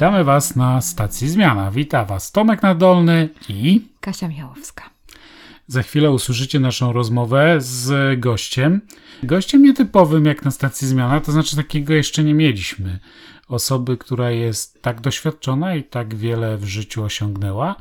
[0.00, 1.70] Witamy Was na stacji Zmiana.
[1.70, 4.90] Wita Was Tomek Nadolny i Kasia Michałowska.
[5.66, 8.80] Za chwilę usłyszycie naszą rozmowę z gościem.
[9.22, 12.98] Gościem nietypowym jak na stacji Zmiana, to znaczy takiego jeszcze nie mieliśmy.
[13.48, 17.76] Osoby, która jest tak doświadczona i tak wiele w życiu osiągnęła,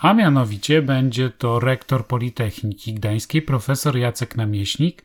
[0.00, 5.04] a mianowicie będzie to rektor Politechniki Gdańskiej, profesor Jacek Namieśnik,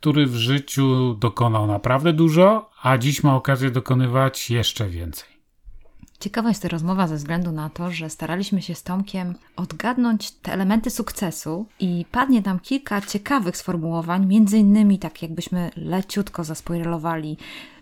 [0.00, 5.33] który w życiu dokonał naprawdę dużo, a dziś ma okazję dokonywać jeszcze więcej.
[6.20, 10.52] Ciekawa jest ta rozmowa ze względu na to, że staraliśmy się z Tomkiem odgadnąć te
[10.52, 17.36] elementy sukcesu i padnie tam kilka ciekawych sformułowań, między innymi tak jakbyśmy leciutko zaspoilerowali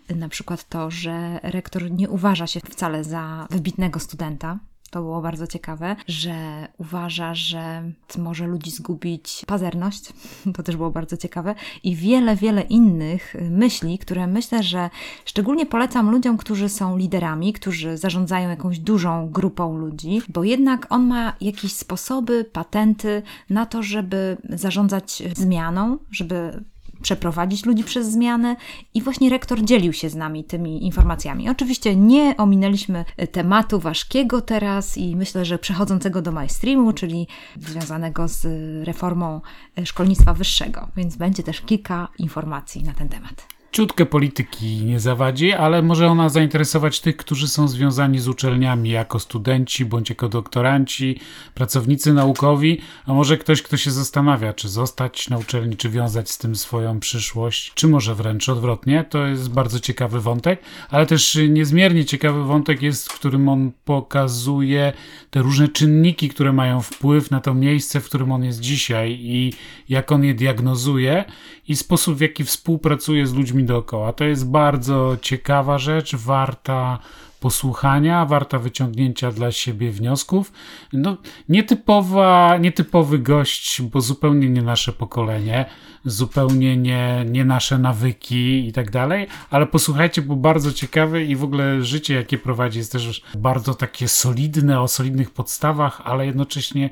[0.09, 4.59] na przykład to, że rektor nie uważa się wcale za wybitnego studenta,
[4.93, 10.13] to było bardzo ciekawe, że uważa, że może ludzi zgubić pazerność,
[10.55, 14.89] to też było bardzo ciekawe, i wiele, wiele innych myśli, które myślę, że
[15.25, 21.07] szczególnie polecam ludziom, którzy są liderami, którzy zarządzają jakąś dużą grupą ludzi, bo jednak on
[21.07, 26.63] ma jakieś sposoby, patenty na to, żeby zarządzać zmianą, żeby
[27.03, 28.55] przeprowadzić ludzi przez zmianę
[28.93, 31.49] i właśnie rektor dzielił się z nami tymi informacjami.
[31.49, 37.27] Oczywiście nie ominęliśmy tematu ważkiego teraz i myślę, że przechodzącego do mainstreamu, czyli
[37.59, 38.47] związanego z
[38.87, 39.41] reformą
[39.85, 45.81] szkolnictwa wyższego, więc będzie też kilka informacji na ten temat ciutkę polityki nie zawadzi, ale
[45.81, 51.19] może ona zainteresować tych, którzy są związani z uczelniami jako studenci bądź jako doktoranci,
[51.53, 56.37] pracownicy naukowi, a może ktoś, kto się zastanawia, czy zostać na uczelni, czy wiązać z
[56.37, 59.05] tym swoją przyszłość, czy może wręcz odwrotnie.
[59.09, 64.93] To jest bardzo ciekawy wątek, ale też niezmiernie ciekawy wątek jest, w którym on pokazuje
[65.29, 69.53] te różne czynniki, które mają wpływ na to miejsce, w którym on jest dzisiaj i
[69.89, 71.25] jak on je diagnozuje
[71.67, 74.13] i sposób, w jaki współpracuje z ludźmi dookoła.
[74.13, 76.99] To jest bardzo ciekawa rzecz, warta
[77.43, 80.51] posłuchania, warta wyciągnięcia dla siebie wniosków.
[80.93, 81.17] No,
[81.49, 85.65] nietypowa, nietypowy gość, bo zupełnie nie nasze pokolenie,
[86.05, 91.43] zupełnie nie, nie nasze nawyki i tak dalej, ale posłuchajcie, bo bardzo ciekawy i w
[91.43, 96.89] ogóle życie, jakie prowadzi, jest też bardzo takie solidne, o solidnych podstawach, ale jednocześnie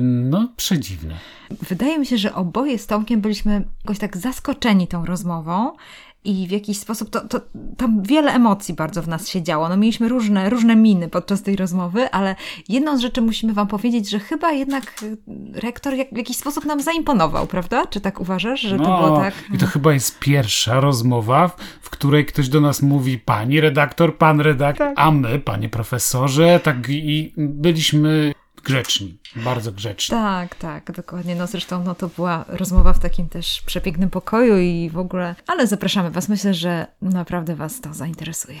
[0.00, 1.14] no, przedziwne.
[1.68, 5.72] Wydaje mi się, że oboje z Tomkiem byliśmy jakoś tak zaskoczeni tą rozmową
[6.24, 7.40] i w jakiś sposób to, to,
[7.76, 9.68] tam wiele emocji bardzo w nas się działo.
[9.68, 12.36] No, mieliśmy różne, różne miny podczas tej rozmowy, ale
[12.68, 15.16] jedną z rzeczy musimy Wam powiedzieć, że chyba jednak y,
[15.54, 17.86] rektor jak, w jakiś sposób nam zaimponował, prawda?
[17.86, 19.34] Czy tak uważasz, że no, to było tak?
[19.54, 21.50] I to chyba jest pierwsza rozmowa,
[21.82, 24.94] w której ktoś do nas mówi pani redaktor, pan redaktor, tak.
[24.98, 28.32] a my, panie profesorze, tak i byliśmy
[28.62, 30.12] grzeczni, bardzo grzeczni.
[30.12, 31.34] Tak, tak, dokładnie.
[31.34, 35.66] No zresztą no, to była rozmowa w takim też przepięknym pokoju i w ogóle, ale
[35.66, 36.28] zapraszamy Was.
[36.28, 38.60] Myślę, że naprawdę Was to zainteresuje.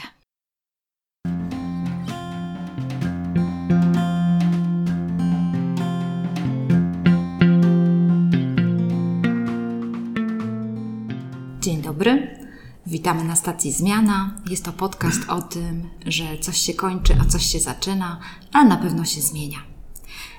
[11.60, 12.38] Dzień dobry.
[12.86, 14.34] Witamy na stacji Zmiana.
[14.50, 18.20] Jest to podcast o tym, że coś się kończy, a coś się zaczyna,
[18.52, 19.69] ale na pewno się zmienia.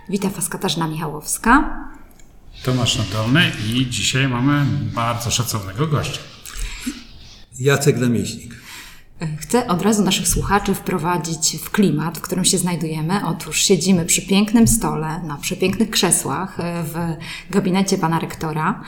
[0.10, 1.78] Witam Was Katarzyna Michałowska.
[2.64, 6.20] Tomasz Nadolny i dzisiaj mamy bardzo szacownego gościa.
[7.60, 8.56] Jacek Namieśnik.
[9.40, 13.26] Chcę od razu naszych słuchaczy wprowadzić w klimat, w którym się znajdujemy.
[13.26, 17.16] Otóż siedzimy przy pięknym stole, na przepięknych krzesłach w
[17.50, 18.84] gabinecie pana rektora.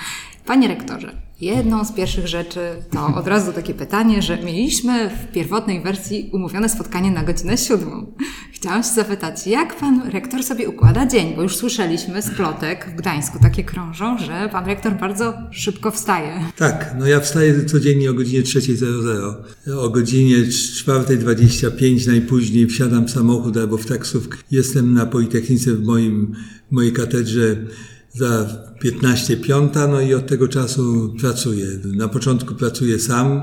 [0.45, 2.59] Panie rektorze, Jedną z pierwszych rzeczy
[2.91, 8.13] to od razu takie pytanie, że mieliśmy w pierwotnej wersji umówione spotkanie na godzinę siódmą.
[8.53, 11.35] Chciałam się zapytać, jak pan rektor sobie układa dzień?
[11.35, 16.39] Bo już słyszeliśmy z plotek w Gdańsku takie krążą, że pan rektor bardzo szybko wstaje.
[16.57, 19.77] Tak, no ja wstaję codziennie o godzinie 3.00.
[19.77, 24.37] O godzinie 4.25 najpóźniej wsiadam w samochód albo w taksówkę.
[24.51, 26.35] Jestem na Politechnice w moim,
[26.71, 27.55] w mojej katedrze
[28.13, 28.45] za
[28.79, 31.67] 15 piąta, no i od tego czasu pracuję.
[31.85, 33.41] Na początku pracuję sam,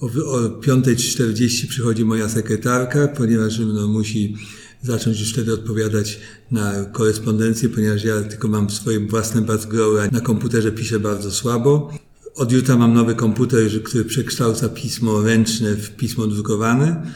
[0.00, 4.36] o, o 5.40 przychodzi moja sekretarka, ponieważ no, musi
[4.82, 6.20] zacząć już wtedy odpowiadać
[6.50, 11.90] na korespondencję, ponieważ ja tylko mam swoje własne background, na komputerze piszę bardzo słabo.
[12.34, 17.12] Od jutra mam nowy komputer, który przekształca pismo ręczne w pismo drukowane.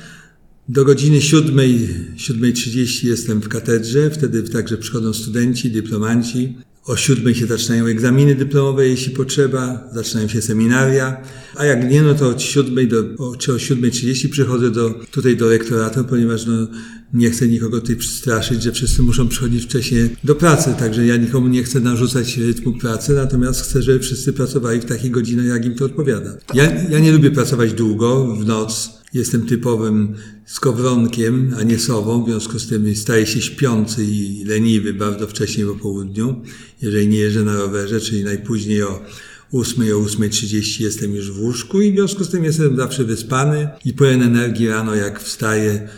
[0.69, 6.57] Do godziny 7.30 jestem w katedrze, wtedy także przychodzą studenci, dyplomanci.
[6.85, 11.17] O siódmej się zaczynają egzaminy dyplomowe, jeśli potrzeba, zaczynają się seminaria,
[11.57, 13.05] a jak nie, no to od siódmej do,
[13.39, 16.69] czy o siódmej trzydzieści przychodzę do, tutaj do rektoratu, ponieważ no,
[17.15, 21.49] nie chcę nikogo tutaj straszyć, że wszyscy muszą przychodzić wcześniej do pracy, także ja nikomu
[21.49, 25.75] nie chcę narzucać rytmu pracy, natomiast chcę, żeby wszyscy pracowali w takich godzinach, jak im
[25.75, 26.31] to odpowiada.
[26.55, 30.15] Ja, ja nie lubię pracować długo, w noc, Jestem typowym
[30.47, 35.67] skowronkiem, a nie sową, w związku z tym staję się śpiący i leniwy bardzo wcześnie
[35.67, 36.43] po południu,
[36.83, 39.03] jeżeli nie jeżdżę na rowerze, czyli najpóźniej o
[39.53, 43.69] 8, o 8.30 jestem już w łóżku i w związku z tym jestem zawsze wyspany
[43.85, 45.89] i pełen energii rano jak wstaję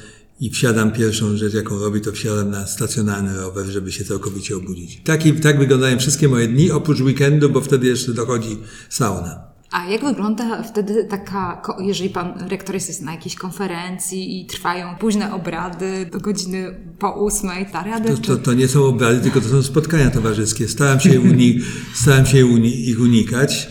[0.41, 5.01] i wsiadam, pierwszą rzecz jaką robię, to wsiadam na stacjonarny rower, żeby się całkowicie obudzić.
[5.05, 8.59] Tak, tak wyglądają wszystkie moje dni, oprócz weekendu, bo wtedy jeszcze dochodzi
[8.89, 9.52] sauna.
[9.73, 15.35] A jak wygląda wtedy taka, jeżeli pan rektor jest na jakiejś konferencji i trwają późne
[15.35, 18.17] obrady do godziny po ósmej, ta rady?
[18.17, 20.69] To, to, to nie są obrady, tylko to są spotkania towarzyskie.
[20.69, 21.61] Staram się, uni,
[21.95, 23.69] staram się uni, ich unikać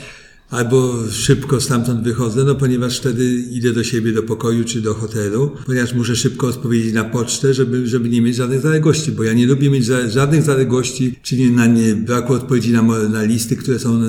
[0.51, 5.51] albo szybko stamtąd wychodzę, no ponieważ wtedy idę do siebie, do pokoju czy do hotelu,
[5.65, 9.47] ponieważ muszę szybko odpowiedzieć na pocztę, żeby, żeby nie mieć żadnych zaległości, bo ja nie
[9.47, 14.01] lubię mieć żadnych zaległości, czyli na nie, braku odpowiedzi na, na listy, które są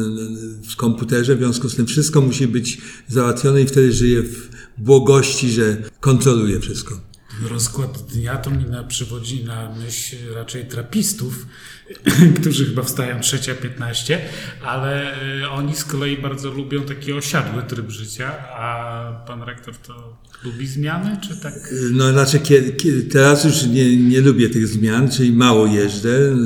[0.68, 2.78] w komputerze, w związku z tym wszystko musi być
[3.08, 4.48] załatwione i wtedy żyję w
[4.78, 7.11] błogości, że kontroluję wszystko.
[7.48, 11.46] Rozkład dnia to mi na, przywodzi na myśl raczej trapistów,
[12.40, 14.16] którzy chyba wstają 3.15,
[14.64, 20.16] ale y, oni z kolei bardzo lubią taki osiadły tryb życia, a pan rektor to
[20.44, 21.74] lubi zmiany, czy tak?
[21.92, 26.36] No znaczy, kiedy, kiedy, teraz już nie, nie lubię tych zmian, czyli mało jeżdżę.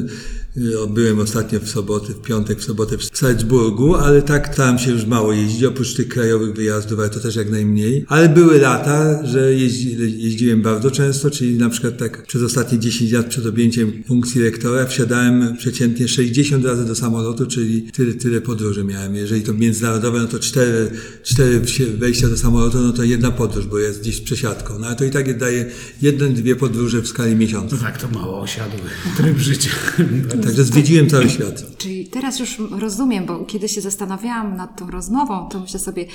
[0.90, 5.06] Byłem ostatnio w sobotę, w piątek, w sobotę w Salzburgu, ale tak tam się już
[5.06, 8.04] mało jeździ, oprócz tych krajowych wyjazdów, ale to też jak najmniej.
[8.08, 13.12] Ale były lata, że jeździ, jeździłem bardzo często, czyli na przykład tak przez ostatnie 10
[13.12, 18.84] lat przed objęciem funkcji rektora wsiadałem przeciętnie 60 razy do samolotu, czyli tyle, tyle podróży
[18.84, 19.14] miałem.
[19.14, 20.90] Jeżeli to międzynarodowe, no to 4,
[21.22, 21.60] 4
[21.96, 24.78] wejścia do samolotu, no to jedna podróż, bo jest gdzieś przesiadką.
[24.78, 25.70] No ale to i tak daje
[26.02, 27.76] jedne, dwie podróże w skali miesiąca.
[27.76, 28.80] No tak, to mało osiadły
[29.16, 29.70] tryb życia.
[30.46, 31.76] Także zwiedziłem cały świat.
[31.78, 36.06] Czyli teraz już rozumiem, bo kiedy się zastanawiałam nad tą rozmową, to myślę sobie,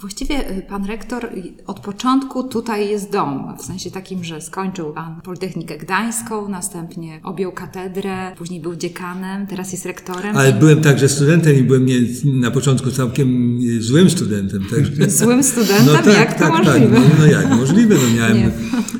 [0.00, 1.28] właściwie y, pan rektor
[1.66, 7.52] od początku tutaj jest dom, w sensie takim, że skończył pan Politechnikę Gdańską, następnie objął
[7.52, 10.36] katedrę, później był dziekanem, teraz jest rektorem.
[10.36, 14.64] Ale byłem także studentem i byłem nie, na początku całkiem złym studentem.
[14.70, 15.10] Także...
[15.20, 15.86] Złym studentem?
[15.86, 16.96] No, tak, jak to tak, możliwe?
[16.96, 17.94] Tak, no, no jak możliwe?
[17.94, 18.50] No, miałem, nie.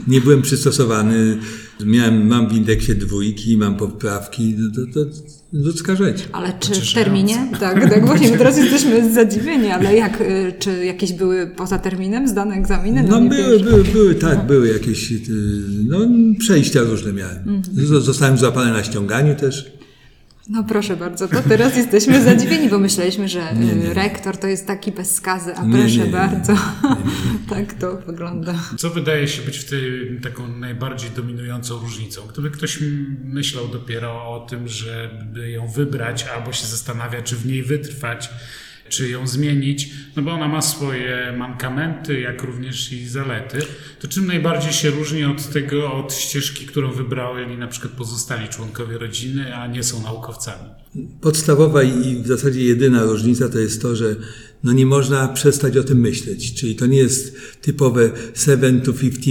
[0.09, 1.39] nie byłem przystosowany
[1.85, 5.11] Miałem, mam w indeksie dwójki, mam poprawki, no to, to
[5.53, 6.29] ludzka rzecz.
[6.33, 7.49] Ale czy w terminie?
[7.61, 12.55] Tak, tak właśnie, teraz jesteśmy zadziwieni, ale jak, y, czy jakieś były poza terminem zdane
[12.55, 13.05] egzaminy?
[13.09, 14.45] No, no były, były, były, tak, no.
[14.45, 15.21] były jakieś, y,
[15.85, 15.99] no
[16.39, 17.39] przejścia różne miałem.
[17.39, 18.03] Mhm.
[18.03, 19.80] Zostałem złapany na ściąganiu też.
[20.51, 23.95] No proszę bardzo, to teraz jesteśmy zadziwieni, bo myśleliśmy, że nie, nie.
[23.95, 26.55] rektor to jest taki bez skazy, a nie, proszę bardzo,
[27.51, 28.55] tak to wygląda.
[28.77, 32.23] Co wydaje się być w tej taką najbardziej dominującą różnicą?
[32.33, 32.79] Gdyby ktoś
[33.25, 38.31] myślał dopiero o tym, żeby ją wybrać, albo się zastanawia, czy w niej wytrwać,
[38.91, 43.59] czy ją zmienić, no bo ona ma swoje mankamenty, jak również i zalety.
[44.01, 48.99] To czym najbardziej się różni od tego, od ścieżki, którą wybrali na przykład pozostali członkowie
[48.99, 50.69] rodziny, a nie są naukowcami?
[51.21, 54.17] Podstawowa i w zasadzie jedyna różnica to jest to, że
[54.65, 56.55] no nie można przestać o tym myśleć.
[56.55, 59.31] Czyli to nie jest typowe 7 to 15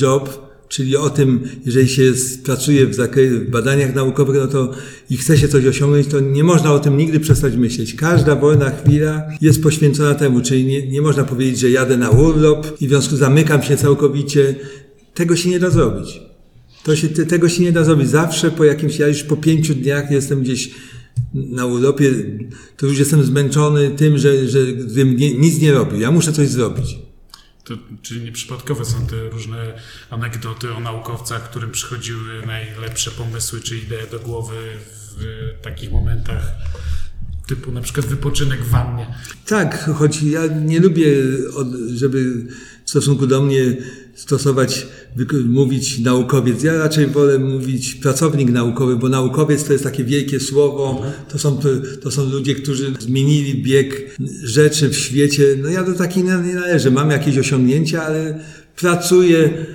[0.00, 2.12] job, Czyli o tym, jeżeli się
[2.44, 4.72] pracuje w, w badaniach naukowych, no to
[5.10, 7.94] i chce się coś osiągnąć, to nie można o tym nigdy przestać myśleć.
[7.94, 12.80] Każda wolna chwila jest poświęcona temu, czyli nie, nie można powiedzieć, że jadę na urlop
[12.80, 14.54] i w związku zamykam się całkowicie.
[15.14, 16.20] Tego się nie da zrobić.
[16.84, 18.08] To się, tego się nie da zrobić.
[18.08, 20.70] Zawsze po jakimś, ja już po pięciu dniach jestem gdzieś
[21.34, 22.12] na urlopie,
[22.76, 26.00] to już jestem zmęczony tym, że, że gdybym nie, nic nie robił.
[26.00, 27.07] Ja muszę coś zrobić.
[27.68, 34.10] To, czyli nieprzypadkowe są te różne anegdoty o naukowcach, którym przychodziły najlepsze pomysły czy idee
[34.10, 34.78] do głowy
[35.16, 36.52] w takich momentach
[37.48, 39.06] typu na przykład wypoczynek w wannie.
[39.46, 41.06] Tak, choć ja nie lubię,
[41.94, 42.46] żeby
[42.84, 43.76] w stosunku do mnie
[44.14, 44.86] stosować,
[45.44, 46.62] mówić naukowiec.
[46.62, 51.02] Ja raczej wolę mówić pracownik naukowy, bo naukowiec to jest takie wielkie słowo.
[51.28, 51.60] To są,
[52.02, 55.42] to są ludzie, którzy zmienili bieg rzeczy w świecie.
[55.62, 56.90] No ja do takich nie należę.
[56.90, 58.40] Mam jakieś osiągnięcia, ale
[58.76, 59.66] pracuję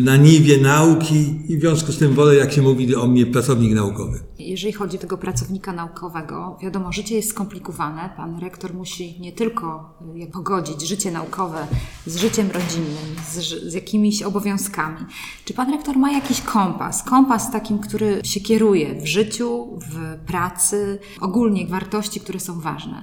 [0.00, 3.74] na niwie nauki i w związku z tym wolę, jak się mówi o mnie, pracownik
[3.74, 4.20] naukowy.
[4.38, 8.10] Jeżeli chodzi o tego pracownika naukowego, wiadomo, życie jest skomplikowane.
[8.16, 11.66] Pan rektor musi nie tylko y, pogodzić życie naukowe
[12.06, 13.36] z życiem rodzinnym, z,
[13.70, 14.98] z jakimiś obowiązkami.
[15.44, 17.02] Czy pan rektor ma jakiś kompas?
[17.02, 23.02] Kompas takim, który się kieruje w życiu, w pracy, ogólnie wartości, które są ważne?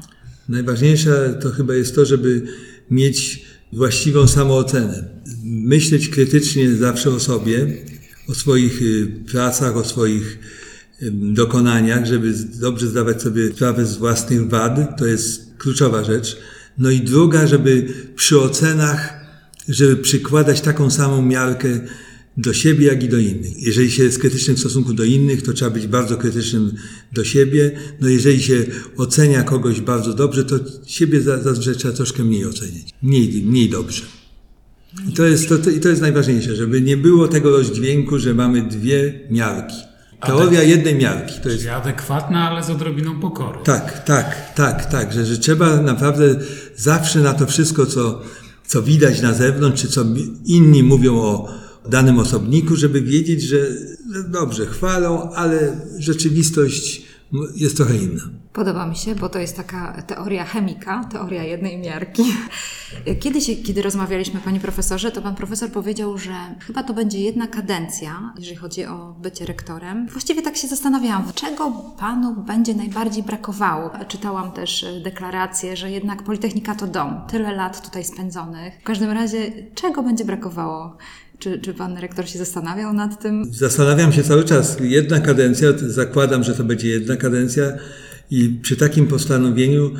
[0.50, 2.47] Najważniejsze to chyba jest to, żeby
[2.91, 5.16] mieć właściwą samoocenę.
[5.44, 7.77] Myśleć krytycznie zawsze o sobie,
[8.27, 10.39] o swoich y, pracach, o swoich
[11.12, 16.38] dokonaniach, żeby dobrze zdawać sobie sprawę z własnych wad, to jest kluczowa rzecz.
[16.77, 19.17] No i druga, żeby przy ocenach
[19.67, 21.79] żeby przykładać taką samą miarkę
[22.38, 23.63] do siebie, jak i do innych.
[23.63, 26.72] Jeżeli się jest krytycznym w stosunku do innych, to trzeba być bardzo krytycznym
[27.13, 27.72] do siebie.
[28.01, 28.65] No jeżeli się
[28.98, 32.89] ocenia kogoś bardzo dobrze, to siebie zazwyczaj trzeba troszkę mniej oceniać.
[33.01, 34.01] Mniej, mniej dobrze.
[35.10, 38.62] I to, jest, to, to, to jest najważniejsze, żeby nie było tego rozdźwięku, że mamy
[38.62, 39.75] dwie miarki.
[40.25, 41.42] Teoria jednej miarki.
[41.44, 43.60] To jest adekwatna, ale z odrobiną pokoru.
[43.63, 46.36] Tak, tak, tak, tak, że, że trzeba naprawdę
[46.75, 48.22] zawsze na to wszystko, co,
[48.66, 50.06] co widać na zewnątrz, czy co
[50.46, 51.50] inni mówią o
[51.89, 53.58] danym osobniku, żeby wiedzieć, że,
[54.13, 57.01] że dobrze, chwalą, ale rzeczywistość
[57.56, 58.30] jest trochę inna.
[58.57, 62.23] Podoba mi się, bo to jest taka teoria chemika, teoria jednej miarki.
[63.23, 68.33] Kiedyś, kiedy rozmawialiśmy, panie profesorze, to pan profesor powiedział, że chyba to będzie jedna kadencja,
[68.39, 70.07] jeżeli chodzi o bycie rektorem.
[70.07, 73.91] Właściwie tak się zastanawiałam, czego panu będzie najbardziej brakowało.
[74.07, 78.73] Czytałam też deklarację, że jednak Politechnika to dom, tyle lat tutaj spędzonych.
[78.81, 80.97] W każdym razie, czego będzie brakowało
[81.39, 83.45] czy, czy pan rektor się zastanawiał nad tym?
[83.51, 84.77] Zastanawiam się cały czas.
[84.81, 87.63] Jedna kadencja, zakładam, że to będzie jedna kadencja
[88.31, 89.91] i przy takim postanowieniu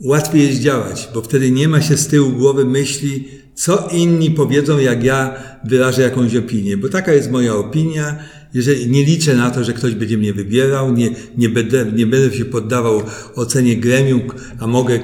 [0.00, 4.78] łatwiej jest działać, bo wtedy nie ma się z tyłu głowy myśli, co inni powiedzą,
[4.78, 8.18] jak ja wyrażę jakąś opinię, bo taka jest moja opinia.
[8.54, 12.36] Jeżeli nie liczę na to, że ktoś będzie mnie wybierał, nie, nie, będę, nie będę
[12.36, 13.02] się poddawał
[13.34, 14.20] ocenie gremium,
[14.58, 15.00] a mogę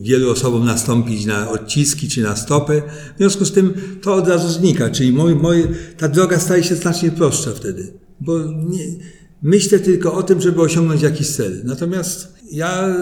[0.00, 2.82] wielu osobom nastąpić na odciski czy na stopy.
[3.14, 5.16] W związku z tym to od razu znika, czyli
[5.96, 8.84] ta droga staje się znacznie prostsza wtedy, bo nie,
[9.42, 11.60] myślę tylko o tym, żeby osiągnąć jakiś cel.
[11.64, 12.96] Natomiast ja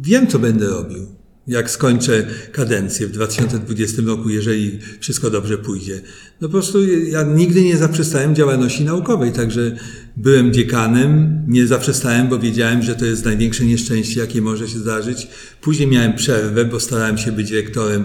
[0.00, 1.06] wiem, co będę robił
[1.46, 6.00] jak skończę kadencję w 2020 roku, jeżeli wszystko dobrze pójdzie.
[6.40, 9.76] No po prostu ja nigdy nie zaprzestałem działalności naukowej, także
[10.16, 15.28] byłem dziekanem, nie zaprzestałem, bo wiedziałem, że to jest największe nieszczęście, jakie może się zdarzyć.
[15.60, 18.04] Później miałem przerwę, bo starałem się być rektorem,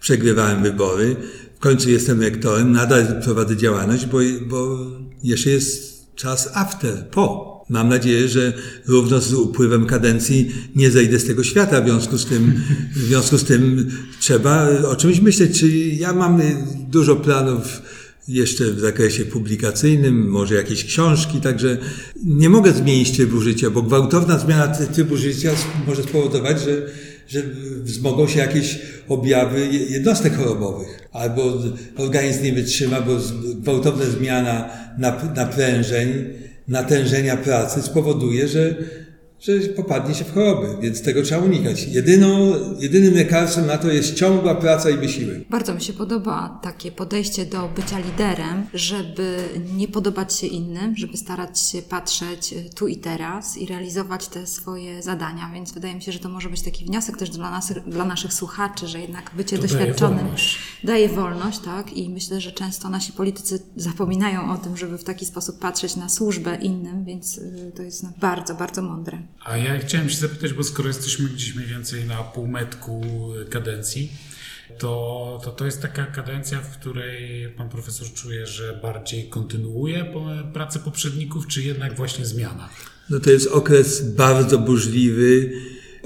[0.00, 1.16] przegrywałem wybory.
[1.56, 4.78] W końcu jestem rektorem, nadal prowadzę działalność, bo, bo
[5.22, 7.56] jeszcze jest czas after, po.
[7.68, 8.52] Mam nadzieję, że
[8.86, 11.80] równo z upływem kadencji nie zejdę z tego świata.
[11.80, 12.62] W związku z tym,
[12.96, 15.60] w związku z tym trzeba o czymś myśleć.
[15.60, 16.40] Czyli ja mam
[16.88, 17.82] dużo planów
[18.28, 21.78] jeszcze w zakresie publikacyjnym, może jakieś książki, także
[22.24, 25.52] nie mogę zmienić trybu życia, bo gwałtowna zmiana trybu życia
[25.86, 26.86] może spowodować, że,
[27.28, 27.42] że
[27.82, 31.52] wzmogą się jakieś objawy jednostek chorobowych, albo
[31.96, 33.12] organizm nie wytrzyma, bo
[33.54, 34.68] gwałtowna zmiana
[35.36, 36.24] naprężeń
[36.68, 38.74] natężenia pracy spowoduje, że,
[39.40, 41.82] że popadnie się w choroby, więc tego trzeba unikać.
[41.88, 45.48] Jedyną, jedynym lekarstwem na to jest ciągła praca i wysiłek.
[45.50, 49.38] Bardzo mi się podoba takie podejście do bycia liderem, żeby
[49.76, 55.02] nie podobać się innym, żeby starać się patrzeć tu i teraz i realizować te swoje
[55.02, 58.04] zadania, więc wydaje mi się, że to może być taki wniosek też dla, nas, dla
[58.04, 60.58] naszych słuchaczy, że jednak bycie to doświadczonym daje wolność.
[60.84, 61.92] daje wolność, tak?
[61.92, 66.08] I myślę, że często nasi politycy zapominają o tym, żeby w taki sposób patrzeć na
[66.08, 69.25] służbę innym, więc y, to jest bardzo, bardzo mądre.
[69.44, 73.02] A ja chciałem się zapytać, bo skoro jesteśmy gdzieś mniej więcej na półmetku
[73.50, 74.12] kadencji,
[74.78, 80.12] to, to to jest taka kadencja, w której pan profesor czuje, że bardziej kontynuuje
[80.52, 82.68] pracę poprzedników, czy jednak właśnie zmiana?
[83.10, 85.52] No to jest okres bardzo burzliwy,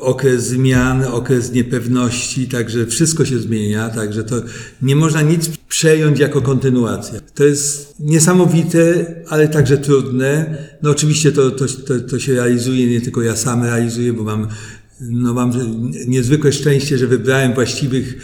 [0.00, 4.36] okres zmian, okres niepewności, także wszystko się zmienia, także to
[4.82, 7.20] nie można nic przejąć jako kontynuację.
[7.34, 10.58] To jest niesamowite, ale także trudne.
[10.82, 14.48] No oczywiście to, to, to, to się realizuje, nie tylko ja sam realizuję, bo mam,
[15.00, 15.52] no mam
[16.06, 18.16] niezwykłe szczęście, że wybrałem właściwych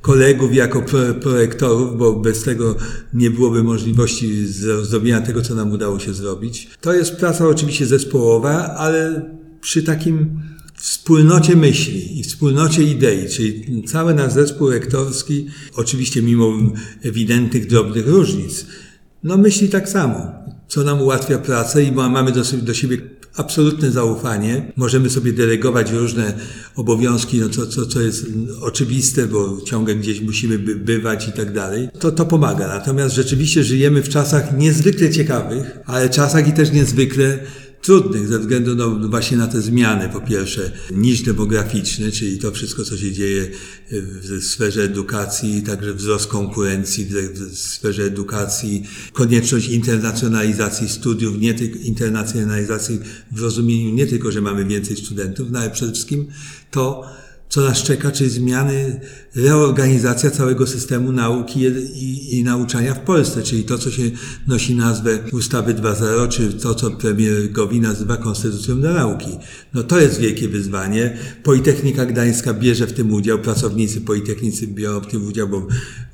[0.00, 0.82] kolegów jako
[1.20, 2.76] projektorów, bo bez tego
[3.14, 4.46] nie byłoby możliwości
[4.82, 6.68] zrobienia tego, co nam udało się zrobić.
[6.80, 9.22] To jest praca oczywiście zespołowa, ale
[9.64, 10.40] przy takim
[10.74, 16.52] wspólnocie myśli i wspólnocie idei, czyli cały nasz zespół rektorski, oczywiście mimo
[17.02, 18.66] ewidentnych, drobnych różnic,
[19.22, 20.32] no myśli tak samo,
[20.68, 22.98] co nam ułatwia pracę i mamy do, do siebie
[23.36, 24.72] absolutne zaufanie.
[24.76, 26.34] Możemy sobie delegować różne
[26.76, 28.26] obowiązki, no co, co, co jest
[28.60, 31.88] oczywiste, bo ciągle gdzieś musimy by, bywać i tak dalej.
[31.98, 32.68] To, to pomaga.
[32.68, 37.38] Natomiast rzeczywiście żyjemy w czasach niezwykle ciekawych, ale czasach i też niezwykle
[37.84, 40.08] trudnych ze względu no, właśnie na te zmiany.
[40.08, 43.50] Po pierwsze, niż demograficzny, czyli to wszystko, co się dzieje
[43.90, 52.98] w sferze edukacji, także wzrost konkurencji w sferze edukacji, konieczność internacjonalizacji studiów, nie tylko internacjonalizacji
[53.32, 56.26] w rozumieniu nie tylko, że mamy więcej studentów, no ale przede wszystkim
[56.70, 57.04] to,
[57.54, 59.00] co nas czeka, czyli zmiany,
[59.34, 61.60] reorganizacja całego systemu nauki
[61.94, 64.02] i, i nauczania w Polsce, czyli to, co się
[64.46, 69.28] nosi nazwę ustawy 2.0, czy to, co premier Gowin nazywa konstytucją dla nauki.
[69.74, 71.16] No to jest wielkie wyzwanie.
[71.42, 75.66] Politechnika Gdańska bierze w tym udział, pracownicy Politechnicy biorą w tym udział, bo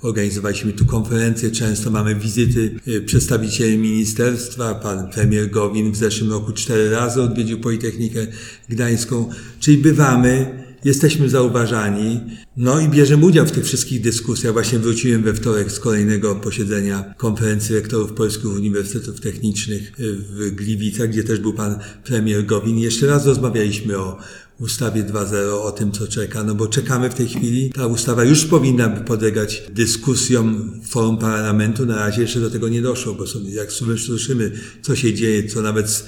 [0.03, 6.53] organizowaliśmy tu konferencje, często mamy wizyty y, przedstawicieli ministerstwa, pan premier Gowin w zeszłym roku
[6.53, 8.27] cztery razy odwiedził Politechnikę
[8.69, 9.31] Gdańską,
[9.61, 12.21] czyli bywamy, jesteśmy zauważani,
[12.57, 14.53] no i bierzemy udział w tych wszystkich dyskusjach.
[14.53, 21.25] Właśnie wróciłem we wtorek z kolejnego posiedzenia konferencji rektorów polskich uniwersytetów technicznych w Gliwicach, gdzie
[21.25, 22.79] też był pan premier Gowin.
[22.79, 24.19] Jeszcze raz rozmawialiśmy o
[24.61, 27.71] ustawie 2.0, o tym, co czeka, no bo czekamy w tej chwili.
[27.71, 31.87] Ta ustawa już powinna podlegać dyskusjom forum parlamentu.
[31.87, 35.63] Na razie jeszcze do tego nie doszło, bo sobie, jak słyszymy, co się dzieje, co
[35.63, 36.05] nawet z,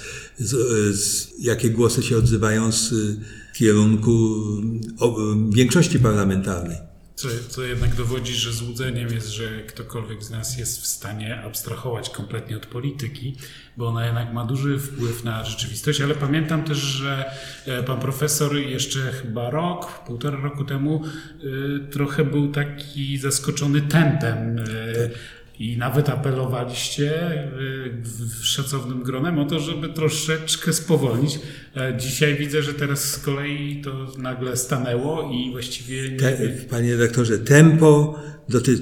[0.97, 2.95] z, jakie głosy się odzywają z
[3.53, 4.37] kierunku
[5.51, 6.77] większości parlamentarnej.
[7.15, 12.11] Co, co jednak dowodzi, że złudzeniem jest, że ktokolwiek z nas jest w stanie abstrahować
[12.11, 13.37] kompletnie od polityki,
[13.77, 17.31] bo ona jednak ma duży wpływ na rzeczywistość, ale pamiętam też, że
[17.67, 21.03] e, pan profesor jeszcze chyba rok, półtora roku temu
[21.45, 24.59] y, trochę był taki zaskoczony tempem.
[24.59, 25.11] Y,
[25.63, 27.33] i nawet apelowaliście
[28.41, 31.39] y, szacownym gronem o to, żeby troszeczkę spowolnić.
[31.77, 36.17] E, dzisiaj widzę, że teraz z kolei to nagle stanęło i właściwie nie...
[36.17, 38.79] Te, panie rektorze, tempo, doty, y,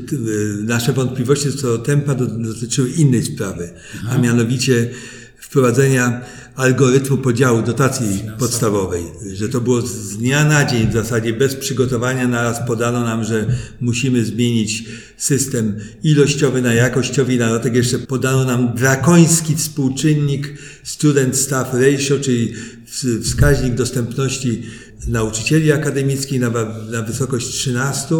[0.62, 4.16] nasze wątpliwości co do tempa dotyczyły innej sprawy, Aha.
[4.16, 4.88] a mianowicie
[5.36, 6.20] wprowadzenia
[6.60, 12.28] algorytmu podziału dotacji podstawowej, że to było z dnia na dzień w zasadzie bez przygotowania
[12.28, 13.46] naraz podano nam, że
[13.80, 14.84] musimy zmienić
[15.16, 22.18] system ilościowy na jakościowy i na dodatek jeszcze podano nam drakoński współczynnik student staff ratio,
[22.20, 22.54] czyli
[23.22, 24.62] wskaźnik dostępności
[25.08, 26.50] nauczycieli akademickich na,
[26.90, 28.14] na wysokość 13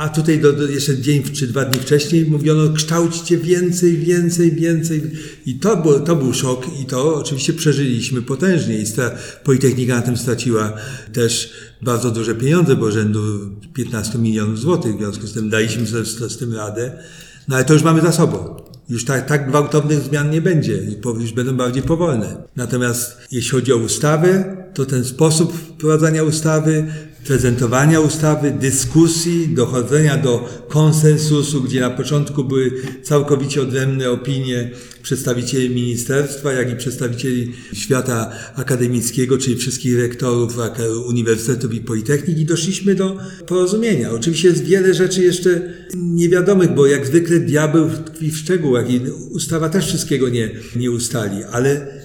[0.00, 5.02] a tutaj do, do jeszcze dzień czy dwa dni wcześniej mówiono kształćcie więcej, więcej, więcej.
[5.46, 8.78] I to, było, to był szok i to oczywiście przeżyliśmy potężnie.
[8.78, 9.10] I sta,
[9.44, 10.72] Politechnika na tym straciła
[11.12, 13.20] też bardzo duże pieniądze, bo rzędu
[13.74, 14.94] 15 milionów złotych.
[14.94, 16.92] W związku z tym daliśmy sobie z, z tym radę.
[17.48, 18.56] No ale to już mamy za sobą.
[18.88, 20.82] Już tak, tak gwałtownych zmian nie będzie,
[21.20, 22.36] już będą bardziej powolne.
[22.56, 26.86] Natomiast jeśli chodzi o ustawy, to ten sposób wprowadzania ustawy,
[27.26, 34.70] prezentowania ustawy, dyskusji, dochodzenia do konsensusu, gdzie na początku były całkowicie odrębne opinie
[35.02, 40.54] przedstawicieli ministerstwa, jak i przedstawicieli świata akademickiego, czyli wszystkich rektorów
[41.06, 44.10] uniwersytetów i politechnik i doszliśmy do porozumienia.
[44.10, 49.68] Oczywiście jest wiele rzeczy jeszcze niewiadomych, bo jak zwykle diabeł tkwi w szczegółach i ustawa
[49.68, 51.99] też wszystkiego nie, nie ustali, ale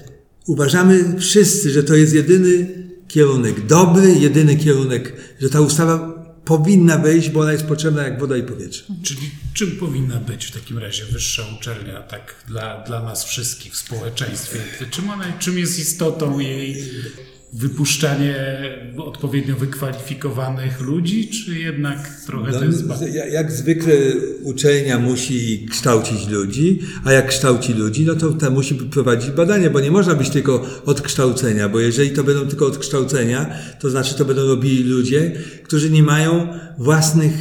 [0.47, 2.67] uważamy wszyscy, że to jest jedyny
[3.07, 8.37] kierunek dobry, jedyny kierunek, że ta ustawa powinna wejść, bo ona jest potrzebna jak woda
[8.37, 8.83] i powietrze.
[9.03, 13.77] Czyli czym powinna być w takim razie wyższa uczelnia, tak dla, dla nas wszystkich w
[13.77, 14.59] społeczeństwie?
[14.91, 16.83] Czym, ona, czym jest istotą jej
[17.55, 18.35] wypuszczanie
[18.97, 22.85] odpowiednio wykwalifikowanych ludzi, czy jednak trochę no, to jest...
[23.31, 23.93] Jak, zwykle
[24.41, 29.79] uczelnia musi kształcić ludzi, a jak kształci ludzi, no to ta musi prowadzić badania, bo
[29.79, 34.15] nie można być tylko od kształcenia, bo jeżeli to będą tylko od kształcenia, to znaczy
[34.15, 35.31] to będą robili ludzie,
[35.63, 37.33] którzy nie mają własnych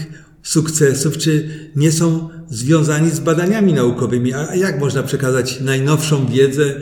[0.42, 4.35] sukcesów, czy nie są związani z badaniami naukowymi.
[4.35, 6.74] A jak można przekazać najnowszą wiedzę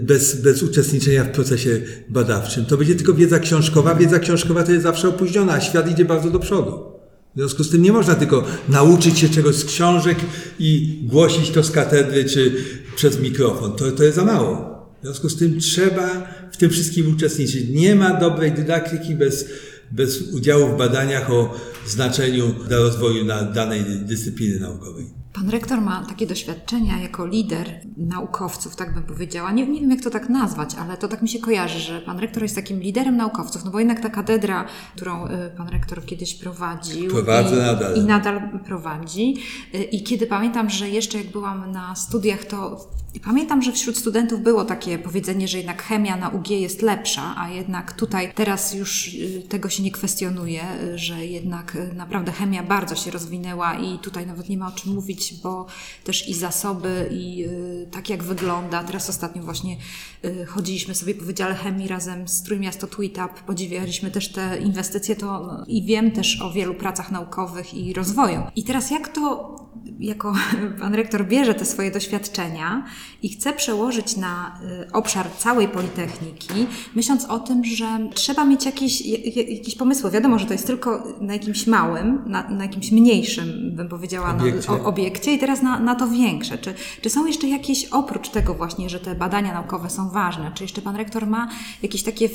[0.00, 2.64] bez, bez uczestniczenia w procesie badawczym.
[2.64, 3.94] To będzie tylko wiedza książkowa.
[3.94, 6.94] Wiedza książkowa to jest zawsze opóźniona, a świat idzie bardzo do przodu.
[7.34, 10.18] W związku z tym nie można tylko nauczyć się czegoś z książek
[10.58, 12.52] i głosić to z katedry czy
[12.96, 13.72] przez mikrofon.
[13.72, 14.74] To, to jest za mało.
[15.00, 17.68] W związku z tym trzeba w tym wszystkim uczestniczyć.
[17.70, 19.48] Nie ma dobrej dydaktyki bez,
[19.92, 21.54] bez udziału w badaniach o
[21.86, 25.23] znaczeniu dla rozwoju na danej dyscypliny naukowej.
[25.34, 29.52] Pan rektor ma takie doświadczenia jako lider naukowców, tak bym powiedziała.
[29.52, 32.18] Nie, nie wiem, jak to tak nazwać, ale to tak mi się kojarzy, że pan
[32.18, 34.64] rektor jest takim liderem naukowców, no bo jednak ta katedra,
[34.96, 37.96] którą y, pan rektor kiedyś prowadził Prowadzę i, nadal.
[37.96, 39.34] i nadal prowadzi.
[39.74, 42.88] Y, I kiedy pamiętam, że jeszcze jak byłam na studiach, to
[43.20, 47.50] pamiętam, że wśród studentów było takie powiedzenie, że jednak chemia na UG jest lepsza, a
[47.50, 50.62] jednak tutaj teraz już y, tego się nie kwestionuje,
[50.94, 55.34] że jednak naprawdę chemia bardzo się rozwinęła i tutaj nawet nie ma o czym mówić
[55.42, 55.66] bo
[56.04, 58.84] też i zasoby, i y, tak jak wygląda.
[58.84, 59.76] Teraz ostatnio właśnie
[60.24, 65.26] y, chodziliśmy sobie po Wydziale Chemii razem z Trójmiasto Tweetup, podziwialiśmy też te inwestycje to,
[65.26, 68.42] no, i wiem też o wielu pracach naukowych i rozwoju.
[68.56, 69.54] I teraz jak to
[70.00, 70.32] jako
[70.80, 72.84] pan rektor bierze te swoje doświadczenia
[73.22, 79.00] i chce przełożyć na y, obszar całej Politechniki, myśląc o tym, że trzeba mieć jakieś,
[79.36, 80.10] jakieś pomysły.
[80.10, 84.68] Wiadomo, że to jest tylko na jakimś małym, na, na jakimś mniejszym, bym powiedziała, obiekcie,
[84.68, 86.58] no, o, obiekcie i teraz na, na to większe.
[86.58, 90.64] Czy, czy są jeszcze jakieś, oprócz tego właśnie, że te badania naukowe są ważne, czy
[90.64, 91.48] jeszcze pan rektor ma
[91.82, 92.28] jakieś takie,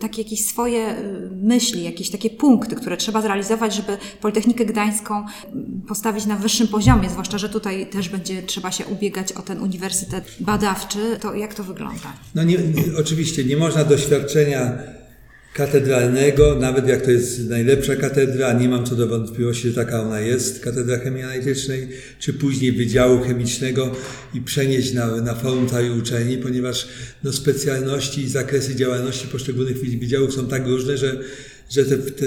[0.00, 5.26] takie jakieś swoje y, myśli, jakieś takie punkty, które trzeba zrealizować, żeby Politechnikę Gdańską
[5.88, 6.77] postawić na wyższym poziomie,
[7.10, 11.64] zwłaszcza, że tutaj też będzie trzeba się ubiegać o ten uniwersytet badawczy, to jak to
[11.64, 12.12] wygląda?
[12.34, 12.58] No nie,
[12.96, 14.78] oczywiście nie można doświadczenia
[15.54, 20.20] katedralnego, nawet jak to jest najlepsza katedra, nie mam co do wątpliwości, że taka ona
[20.20, 21.88] jest, katedra chemii analitycznej,
[22.18, 23.92] czy później Wydziału Chemicznego
[24.34, 26.88] i przenieść na, na forum całej uczelni, ponieważ
[27.24, 31.20] no, specjalności i zakresy działalności poszczególnych wydziałów są tak różne, że,
[31.70, 32.26] że te, te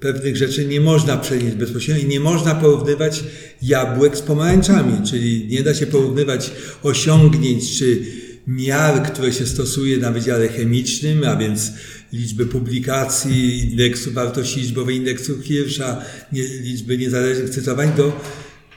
[0.00, 3.24] pewnych rzeczy nie można przenieść bezpośrednio i nie można porównywać
[3.62, 6.50] jabłek z pomarańczami, czyli nie da się porównywać
[6.82, 8.02] osiągnięć czy
[8.46, 11.72] miar, które się stosuje na Wydziale Chemicznym, a więc
[12.12, 18.20] liczby publikacji, indeksu wartości liczbowej indeksu Hirscha, nie, liczby niezależnych cytowań do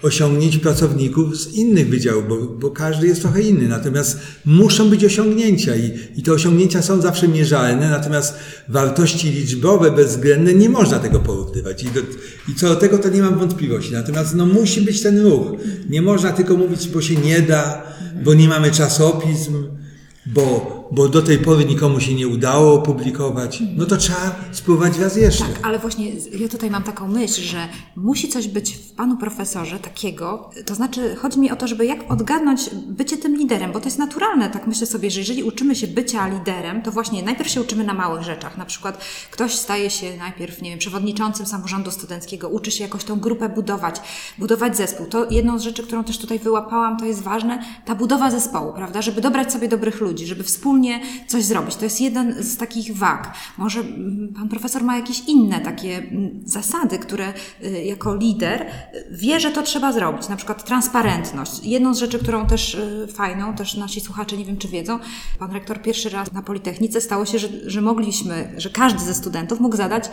[0.03, 3.67] osiągnięć pracowników z innych wydziałów, bo, bo każdy jest trochę inny.
[3.67, 8.35] Natomiast muszą być osiągnięcia i, i te osiągnięcia są zawsze mierzalne, natomiast
[8.69, 11.83] wartości liczbowe, bezwzględne, nie można tego porównywać.
[11.83, 12.01] I, do,
[12.49, 13.93] I co do tego to nie mam wątpliwości.
[13.93, 15.51] Natomiast no, musi być ten ruch.
[15.89, 17.83] Nie można tylko mówić, bo się nie da,
[18.23, 19.63] bo nie mamy czasopism,
[20.25, 25.17] bo bo do tej pory nikomu się nie udało opublikować, no to trzeba spróbować raz
[25.17, 25.43] jeszcze.
[25.43, 29.79] Tak, ale właśnie ja tutaj mam taką myśl, że musi coś być w panu profesorze
[29.79, 33.85] takiego, to znaczy chodzi mi o to, żeby jak odgadnąć bycie tym liderem, bo to
[33.85, 37.61] jest naturalne, tak myślę sobie, że jeżeli uczymy się bycia liderem, to właśnie najpierw się
[37.61, 39.01] uczymy na małych rzeczach, na przykład
[39.31, 43.95] ktoś staje się najpierw, nie wiem, przewodniczącym samorządu studenckiego, uczy się jakoś tą grupę budować,
[44.37, 45.05] budować zespół.
[45.05, 49.01] To jedną z rzeczy, którą też tutaj wyłapałam, to jest ważne, ta budowa zespołu, prawda,
[49.01, 51.75] żeby dobrać sobie dobrych ludzi, żeby wspólnie wspólnie coś zrobić.
[51.75, 53.33] To jest jeden z takich wag.
[53.57, 58.67] Może mm, pan profesor ma jakieś inne takie mm, zasady, które y, jako lider y,
[59.11, 60.29] wie, że to trzeba zrobić.
[60.29, 61.63] Na przykład transparentność.
[61.63, 64.99] Jedną z rzeczy, którą też y, fajną, też nasi słuchacze nie wiem, czy wiedzą,
[65.39, 69.59] pan rektor pierwszy raz na Politechnice stało się, że, że mogliśmy, że każdy ze studentów
[69.59, 70.09] mógł zadać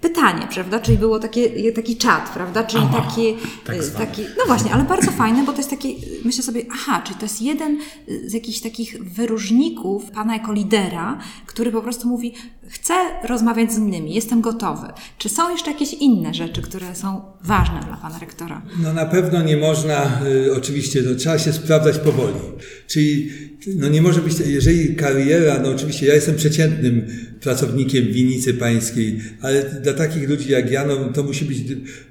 [0.00, 0.80] pytanie, prawda?
[0.80, 2.64] Czyli było takie, taki czat, prawda?
[2.64, 6.44] Czyli aha, taki, tak taki, no właśnie, ale bardzo fajne, bo to jest taki, myślę
[6.44, 7.78] sobie, aha, czyli to jest jeden
[8.26, 12.34] z jakichś takich wyróżników pana jako lidera, który po prostu mówi,
[12.68, 12.94] chcę
[13.28, 14.86] rozmawiać z innymi, jestem gotowy.
[15.18, 18.62] Czy są jeszcze jakieś inne rzeczy, które są ważne dla pana rektora?
[18.82, 22.34] No na pewno nie można, y, oczywiście, no, trzeba się sprawdzać powoli.
[22.86, 23.30] Czyli
[23.76, 27.06] no nie może być, jeżeli kariera, no oczywiście ja jestem przeciętnym
[27.44, 31.58] pracownikiem winnicy pańskiej, ale dla takich ludzi jak ja, no to musi być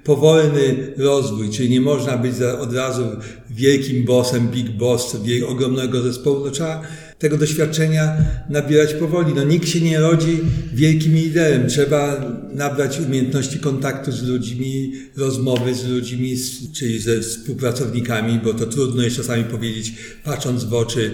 [0.03, 3.03] powolny rozwój, czyli nie można być od razu
[3.49, 5.17] wielkim bossem, big boss,
[5.47, 6.81] ogromnego zespołu, no trzeba
[7.23, 8.17] tego doświadczenia
[8.49, 9.33] nabierać powoli.
[9.33, 10.39] No nikt się nie rodzi
[10.73, 11.69] wielkim liderem.
[11.69, 16.35] Trzeba nabrać umiejętności kontaktu z ludźmi, rozmowy z ludźmi,
[16.73, 19.93] czyli ze współpracownikami, bo to trudno jest czasami powiedzieć,
[20.23, 21.11] patrząc w oczy,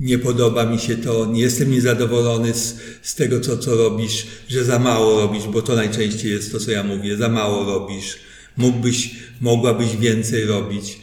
[0.00, 4.64] nie podoba mi się to, nie jestem niezadowolony z, z tego, co, co robisz, że
[4.64, 8.16] za mało robisz, bo to najczęściej jest to, co ja mówię, za mało robisz,
[8.56, 10.98] mógłbyś, mogłabyś więcej robić.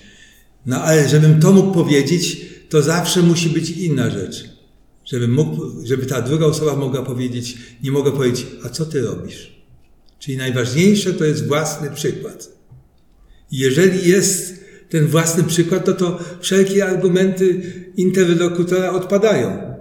[0.66, 4.50] No ale żebym to mógł powiedzieć, to zawsze musi być inna rzecz.
[5.06, 9.52] Żeby, mógł, żeby ta druga osoba mogła powiedzieć, nie mogła powiedzieć, a co ty robisz?
[10.20, 12.50] Czyli najważniejsze to jest własny przykład.
[13.52, 17.62] Jeżeli jest ten własny przykład, to to wszelkie argumenty
[17.98, 19.78] interlokutora odpadają.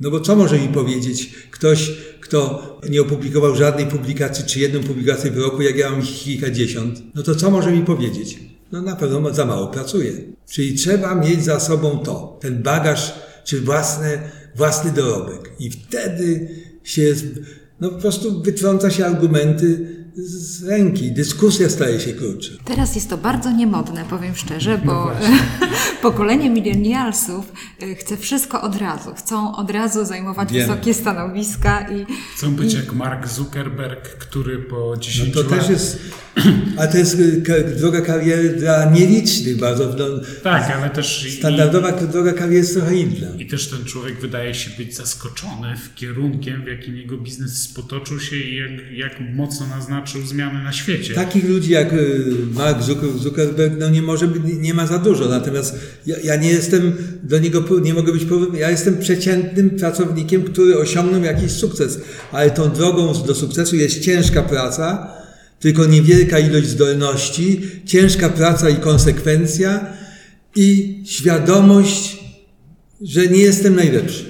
[0.00, 5.30] No bo co może mi powiedzieć ktoś, kto nie opublikował żadnej publikacji, czy jedną publikację
[5.30, 7.02] w roku, jak ja mam kilkadziesiąt?
[7.14, 8.38] No to co może mi powiedzieć?
[8.72, 10.12] No na pewno za mało pracuje.
[10.50, 14.18] Czyli trzeba mieć za sobą to, ten bagaż, czy własny,
[14.56, 15.52] własny dorobek.
[15.58, 16.48] I wtedy
[16.84, 17.14] się,
[17.80, 19.86] no po prostu wytrąca się argumenty
[20.22, 21.12] z ręki.
[21.12, 22.52] Dyskusja staje się krótsza.
[22.64, 25.10] Teraz jest to bardzo niemodne, powiem szczerze, bo no
[26.02, 27.52] pokolenie milenialsów
[27.82, 29.14] e, chce wszystko od razu.
[29.14, 30.68] Chcą od razu zajmować Wiem.
[30.68, 32.06] wysokie stanowiska i...
[32.36, 32.76] Chcą być i...
[32.76, 35.58] jak Mark Zuckerberg, który po 10 no to lat...
[35.58, 35.98] też jest...
[36.76, 39.84] A to jest e, droga kariery dla nielicznych bardzo.
[39.98, 40.04] No,
[40.42, 41.36] tak, ale też...
[41.38, 42.08] Standardowa i...
[42.08, 43.26] droga kariery jest trochę inna.
[43.38, 48.20] I też ten człowiek wydaje się być zaskoczony w kierunkiem, w jakim jego biznes potoczył
[48.20, 51.14] się i jak, jak mocno naznaczył zmiany na świecie.
[51.14, 52.82] Takich ludzi jak y, Mark
[53.18, 54.28] Zuckerberg no nie może
[54.60, 55.28] nie ma za dużo.
[55.28, 55.74] Natomiast
[56.06, 56.92] ja, ja nie jestem
[57.22, 58.22] do niego, nie mogę być
[58.58, 62.00] ja jestem przeciętnym pracownikiem, który osiągnął jakiś sukces.
[62.32, 65.12] Ale tą drogą do sukcesu jest ciężka praca,
[65.60, 69.86] tylko niewielka ilość zdolności, ciężka praca i konsekwencja
[70.56, 72.18] i świadomość,
[73.02, 74.24] że nie jestem najlepszy.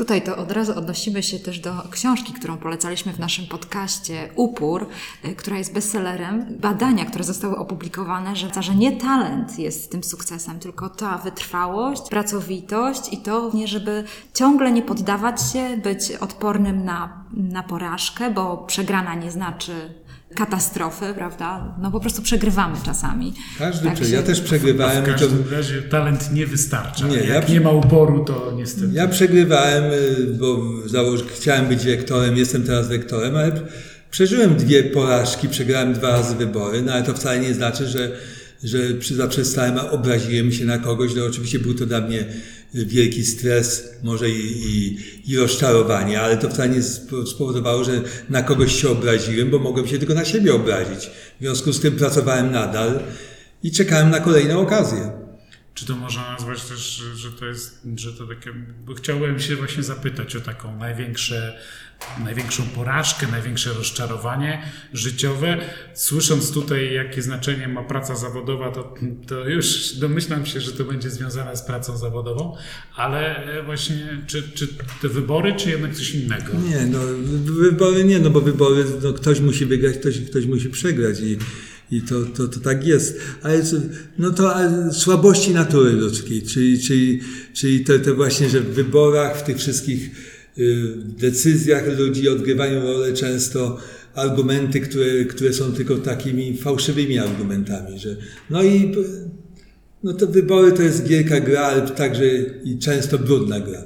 [0.00, 4.86] Tutaj to od razu odnosimy się też do książki, którą polecaliśmy w naszym podcaście Upór,
[5.24, 6.46] y, która jest bestsellerem.
[6.60, 13.12] Badania, które zostały opublikowane, że, że nie talent jest tym sukcesem, tylko ta wytrwałość, pracowitość
[13.12, 19.30] i to, żeby ciągle nie poddawać się, być odpornym na, na porażkę, bo przegrana nie
[19.30, 19.94] znaczy
[20.36, 21.74] katastrofy, prawda?
[21.82, 23.34] No po prostu przegrywamy czasami.
[23.58, 25.04] Każdy, Tak ja też przegrywałem.
[25.04, 27.08] W i to, każdym razie talent nie wystarcza.
[27.08, 28.88] Nie, ja Jak przy- nie ma uporu, to niestety.
[28.92, 33.52] ja przegrywałem, y, bo założ, chciałem być rektorem, jestem teraz rektorem, ale
[34.10, 38.10] przeżyłem dwie porażki, przegrałem dwa razy wybory, no ale to wcale nie znaczy, że,
[38.64, 41.14] że przy zaprzestałem, a obraziłem się na kogoś.
[41.14, 42.24] No oczywiście był to dla mnie
[42.74, 44.98] wielki stres, może i, i,
[45.32, 49.86] i rozczarowanie, ale to wcale nie sp- spowodowało, że na kogoś się obraziłem, bo mogłem
[49.86, 51.06] się tylko na siebie obrazić.
[51.06, 53.00] W związku z tym pracowałem nadal
[53.62, 55.12] i czekałem na kolejną okazję.
[55.74, 58.52] Czy to można nazwać też, że to jest, że to takie,
[58.86, 61.58] bo chciałbym się właśnie zapytać o taką największe,
[62.24, 65.58] największą porażkę, największe rozczarowanie życiowe.
[65.94, 68.94] Słysząc tutaj, jakie znaczenie ma praca zawodowa, to,
[69.26, 72.56] to już domyślam się, że to będzie związane z pracą zawodową,
[72.96, 74.68] ale właśnie, czy, czy
[75.02, 76.52] te wybory, czy jednak coś innego?
[76.68, 76.98] Nie, no
[77.44, 81.38] wybory nie, no bo wybory, no ktoś musi wygrać, ktoś, ktoś musi przegrać i,
[81.90, 83.20] i to, to, to tak jest.
[83.42, 83.62] Ale
[84.18, 84.54] no to
[84.92, 87.20] słabości natury ludzkiej, czyli, czyli,
[87.54, 90.29] czyli to, to właśnie, że w wyborach, w tych wszystkich
[90.60, 93.78] y, decyzjach ludzi odgrywają rolę często
[94.14, 98.16] argumenty, które, które są tylko takimi fałszywymi argumentami, że
[98.50, 98.94] no i
[100.02, 102.24] no to wybory to jest wielka gra, ale także
[102.64, 103.82] i często brudna gra.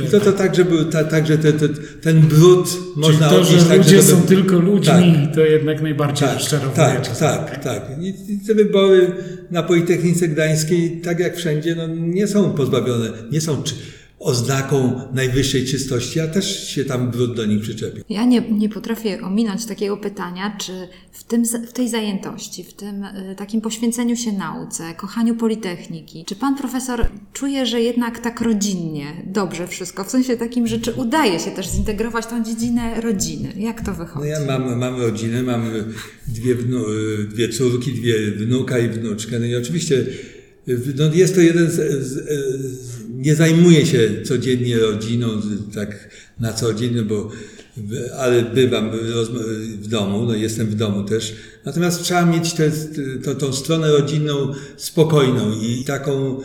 [0.00, 1.68] I to, to także był, ta, także te, te,
[2.00, 4.84] ten brud Czyli można to, odnieść że ludzie są tylko ludźmi,
[5.26, 5.34] Tak.
[5.34, 6.76] to jednak najbardziej tak, rozczarowuje.
[6.76, 7.48] tak, czasami.
[7.48, 7.82] tak, tak.
[8.00, 9.12] I, I te wybory
[9.50, 13.74] na Politechnice Gdańskiej, tak jak wszędzie, no, nie są pozbawione, nie są czy,
[14.18, 18.04] oznaką najwyższej czystości, a też się tam brud do nich przyczepił.
[18.08, 20.72] Ja nie, nie potrafię ominąć takiego pytania, czy
[21.12, 26.36] w, tym, w tej zajętości, w tym y, takim poświęceniu się nauce, kochaniu Politechniki, czy
[26.36, 31.40] pan profesor czuje, że jednak tak rodzinnie, dobrze wszystko, w sensie takim, że czy udaje
[31.40, 33.52] się też zintegrować tą dziedzinę rodziny?
[33.56, 34.28] Jak to No wychodzi?
[34.28, 35.70] ja mam, mam rodzinę, mam
[36.28, 36.78] dwie, wnu,
[37.30, 39.38] dwie córki, dwie wnuka i wnuczkę.
[39.38, 40.06] No i oczywiście
[40.96, 41.74] no jest to jeden z,
[42.06, 42.12] z,
[42.80, 45.28] z nie zajmuję się codziennie rodziną,
[45.74, 46.08] tak
[46.40, 47.30] na co dzień, no bo
[48.18, 48.90] ale bywam
[49.80, 51.34] w domu, no jestem w domu też.
[51.64, 52.70] Natomiast trzeba mieć tę
[53.24, 56.40] to, tą stronę rodzinną spokojną i taką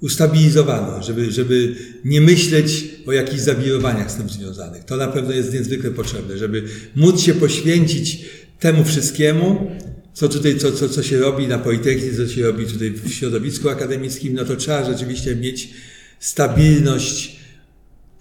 [0.00, 4.84] ustabilizowaną, żeby, żeby nie myśleć o jakichś zawirowaniach z tym związanych.
[4.84, 6.64] To na pewno jest niezwykle potrzebne, żeby
[6.96, 8.24] móc się poświęcić
[8.60, 9.70] temu wszystkiemu,
[10.14, 13.68] co tutaj, co, co, co się robi na Politechnice, co się robi tutaj w środowisku
[13.68, 15.70] akademickim, no to trzeba rzeczywiście mieć
[16.20, 17.40] stabilność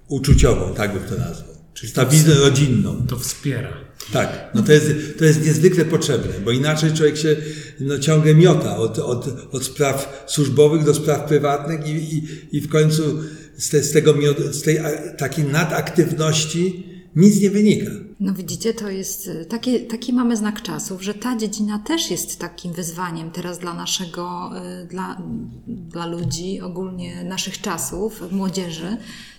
[0.08, 1.58] uczuciową, tak bym to nazwał.
[1.74, 3.08] Czyli stabilność rodzinną.
[3.08, 3.74] To wspiera.
[4.14, 4.86] Tak, no to jest,
[5.20, 7.36] to jest niezwykle potrzebne, bo inaczej człowiek się
[7.80, 12.70] no, ciągle miota od, od, od spraw służbowych do spraw prywatnych i, i, i w
[12.70, 13.20] końcu
[13.58, 14.14] z, te, z, tego,
[14.52, 14.80] z tej
[15.18, 17.92] takiej nadaktywności nic nie wynika.
[18.20, 22.74] No widzicie, to jest taki, taki mamy znak czasów, że ta dziedzina też jest takim
[22.74, 24.52] wyzwaniem teraz dla naszego,
[24.90, 25.18] dla,
[25.68, 28.98] dla ludzi, ogólnie naszych czasów, młodzieży.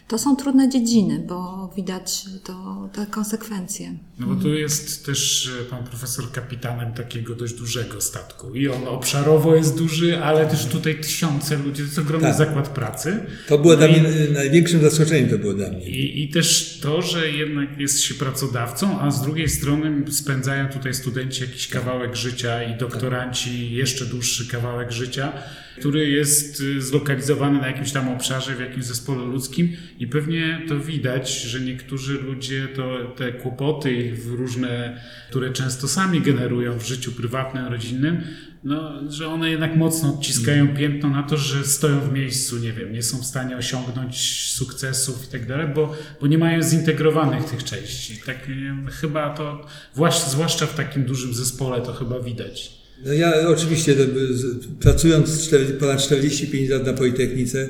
[0.09, 3.95] To są trudne dziedziny, bo widać to, te konsekwencje.
[4.19, 9.55] No bo tu jest też pan profesor kapitanem takiego dość dużego statku i on obszarowo
[9.57, 12.37] jest duży, ale też tutaj tysiące ludzi, to jest ogromny Tak.
[12.39, 13.27] zakład pracy.
[13.49, 15.89] To było No dla i- mnie, największym zaskoczeniem to było dla mnie.
[15.91, 18.68] I, I też to, że jednak jest się pracodawcą,
[19.01, 24.93] a z drugiej strony spędzają tutaj studenci jakiś kawałek życia i doktoranci jeszcze dłuższy kawałek
[24.93, 25.33] życia,
[25.79, 29.77] który jest y, zlokalizowany na jakimś tam obszarze, w jakimś zespole ludzkim.
[29.99, 35.01] I pewnie to widać, że niektórzy ludzie to te kłopoty różne,
[35.31, 38.23] które często sami generują w życiu prywatnym, rodzinnym,
[38.65, 42.93] no, że one jednak mocno odciskają piętno na to, że stoją w miejscu, nie wiem,
[42.93, 47.65] nie są w stanie osiągnąć sukcesów i tak dalej, bo, bo nie mają zintegrowanych tych
[47.65, 48.21] części.
[48.27, 52.79] Tak, wiem, chyba to, zwłaszcza, zwłaszcza w takim dużym zespole, to chyba widać.
[53.07, 53.95] No ja oczywiście
[54.31, 57.69] z- pracując cztery, ponad 45 lat na Politechnice,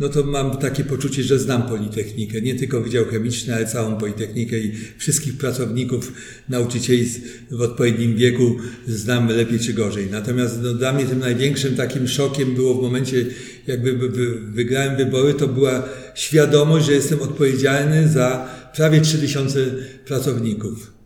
[0.00, 2.40] no to mam takie poczucie, że znam Politechnikę.
[2.40, 6.12] Nie tylko Wydział Chemiczny, ale całą Politechnikę i wszystkich pracowników,
[6.48, 7.06] nauczycieli
[7.50, 8.56] w odpowiednim wieku
[8.88, 10.08] znam lepiej czy gorzej.
[10.10, 13.26] Natomiast no, dla mnie tym największym takim szokiem było w momencie,
[13.66, 19.60] jakby wy- wy- wygrałem wybory, to była świadomość, że jestem odpowiedzialny za prawie 3000
[20.06, 20.99] pracowników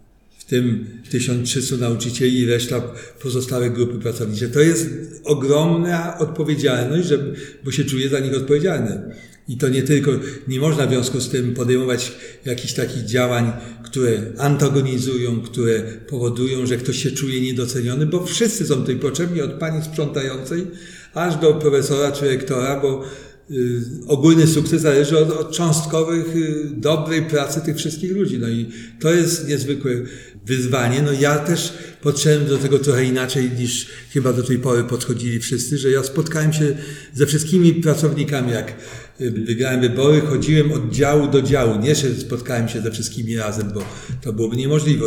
[0.47, 2.81] w tym 1300 nauczycieli i reszta
[3.23, 4.49] pozostałe grupy pracownicze.
[4.49, 4.89] To jest
[5.25, 7.19] ogromna odpowiedzialność, że,
[7.65, 9.15] bo się czuję za nich odpowiedzialny.
[9.49, 10.11] I to nie tylko,
[10.49, 12.13] nie można w związku z tym podejmować
[12.45, 13.53] jakichś takich działań,
[13.85, 19.53] które antagonizują, które powodują, że ktoś się czuje niedoceniony, bo wszyscy są tutaj potrzebni, od
[19.53, 20.67] pani sprzątającej
[21.15, 23.05] aż do profesora czy rektora, bo
[23.51, 28.39] y, ogólny sukces zależy od, od cząstkowych, y, dobrej pracy tych wszystkich ludzi.
[28.39, 28.67] No i
[29.01, 29.93] to jest niezwykłe
[30.47, 31.03] wyzwanie.
[31.03, 35.79] No ja też podszedłem do tego trochę inaczej niż chyba do tej pory podchodzili wszyscy,
[35.79, 36.77] że ja spotkałem się
[37.15, 38.75] ze wszystkimi pracownikami, jak
[39.21, 41.81] wygrałem wybory, chodziłem od działu do działu.
[41.81, 43.83] Nie, że spotkałem się ze wszystkimi razem, bo
[44.23, 45.05] to byłoby niemożliwe.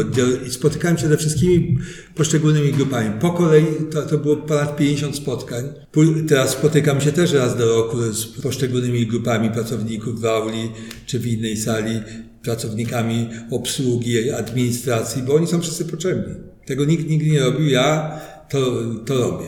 [0.47, 1.77] I spotykałem się ze wszystkimi
[2.15, 3.09] poszczególnymi grupami.
[3.21, 5.63] Po kolei to, to było ponad 50 spotkań.
[6.27, 10.71] Teraz spotykam się też raz do roku z poszczególnymi grupami pracowników w auli
[11.05, 12.01] czy w innej sali,
[12.43, 16.33] pracownikami obsługi, administracji, bo oni są wszyscy potrzebni.
[16.65, 18.19] Tego nikt nigdy nie robił, ja
[18.49, 18.59] to,
[19.05, 19.45] to robię.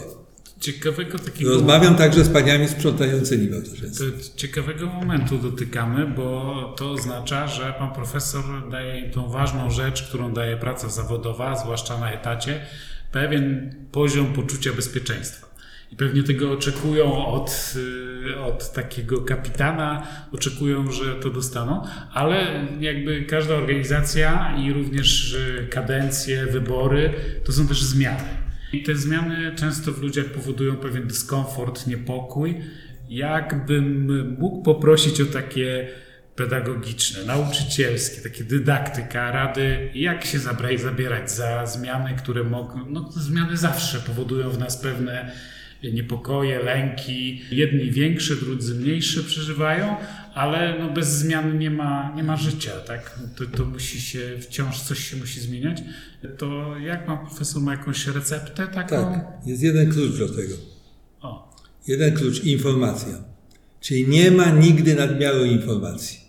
[0.59, 1.51] Ciekawego takiego.
[1.51, 4.03] Rozmawiam także z paniami sprzątającymi bardzo często.
[4.35, 10.57] Ciekawego momentu dotykamy, bo to oznacza, że pan profesor daje tą ważną rzecz, którą daje
[10.57, 12.65] praca zawodowa, zwłaszcza na etacie,
[13.11, 15.48] pewien poziom poczucia bezpieczeństwa.
[15.91, 17.73] I pewnie tego oczekują od,
[18.31, 21.81] y, od takiego kapitana, oczekują, że to dostaną,
[22.13, 27.13] ale jakby każda organizacja i również y, kadencje, wybory
[27.45, 28.23] to są też zmiany.
[28.73, 32.57] I te zmiany często w ludziach powodują pewien dyskomfort, niepokój.
[33.09, 34.07] Jakbym
[34.39, 35.87] mógł poprosić o takie
[36.35, 43.57] pedagogiczne, nauczycielskie, takie dydaktyka, rady, jak się zabrać, zabierać za zmiany, które mogą, no zmiany
[43.57, 45.31] zawsze powodują w nas pewne
[45.83, 47.41] niepokoje, lęki.
[47.51, 49.95] Jedni większe, drudzy mniejsze przeżywają,
[50.33, 53.19] ale no bez zmian nie ma, nie ma życia, tak?
[53.35, 55.81] To, to musi się, wciąż coś się musi zmieniać.
[56.37, 58.95] To jak ma profesor, ma jakąś receptę taką?
[58.95, 60.55] Tak, jest jeden klucz do tego.
[61.21, 61.55] O.
[61.87, 63.23] Jeden klucz, informacja.
[63.81, 66.19] Czyli nie ma nigdy nadmiaru informacji.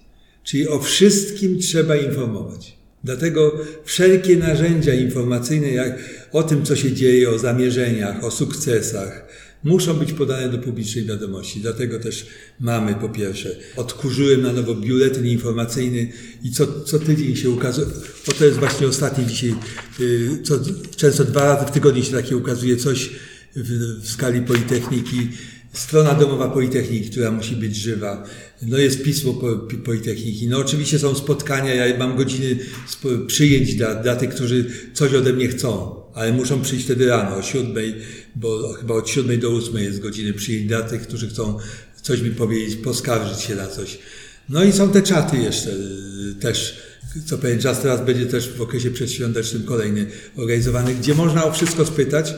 [0.45, 2.77] Czyli o wszystkim trzeba informować.
[3.05, 3.53] Dlatego
[3.85, 5.99] wszelkie narzędzia informacyjne, jak
[6.33, 9.27] o tym, co się dzieje, o zamierzeniach, o sukcesach,
[9.65, 11.61] muszą być podane do publicznej wiadomości.
[11.61, 12.27] Dlatego też
[12.61, 16.13] mamy po pierwsze, odkurzyłem na nowo biuletyn informacyjny
[16.43, 17.87] i co, co tydzień się ukazuje,
[18.27, 19.55] bo to jest właśnie ostatni dzisiaj,
[20.01, 20.55] y, co,
[20.97, 23.11] często dwa razy w tygodniu się takie ukazuje coś
[23.57, 25.29] w, w skali Politechniki,
[25.73, 28.27] strona domowa Politechniki, która musi być żywa.
[28.63, 29.35] No jest pismo
[29.85, 30.49] Politechniki.
[30.49, 32.59] No oczywiście są spotkania, ja mam godziny
[33.27, 37.43] przyjęć dla, dla tych, którzy coś ode mnie chcą, ale muszą przyjść wtedy rano o
[37.43, 37.95] siódmej,
[38.37, 41.59] bo chyba od siódmej do ósmej jest godziny przyjęć dla tych, którzy chcą
[42.03, 43.99] coś mi powiedzieć, poskarżyć się na coś.
[44.49, 46.83] No i są te czaty jeszcze y, też,
[47.27, 50.07] co pewien czas teraz będzie też w okresie przedświątecznym kolejny
[50.37, 52.35] organizowany, gdzie można o wszystko spytać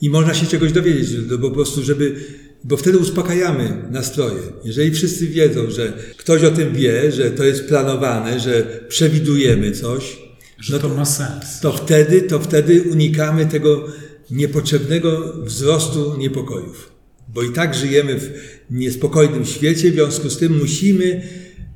[0.00, 2.20] i można się czegoś dowiedzieć, bo po prostu, żeby
[2.64, 4.42] bo wtedy uspokajamy nastroje.
[4.64, 10.18] Jeżeli wszyscy wiedzą, że ktoś o tym wie, że to jest planowane, że przewidujemy coś,
[10.60, 11.60] że no to, to ma sens.
[11.60, 13.86] To wtedy, to wtedy unikamy tego
[14.30, 16.92] niepotrzebnego wzrostu niepokojów.
[17.28, 18.30] Bo i tak żyjemy w
[18.70, 21.22] niespokojnym świecie, w związku z tym musimy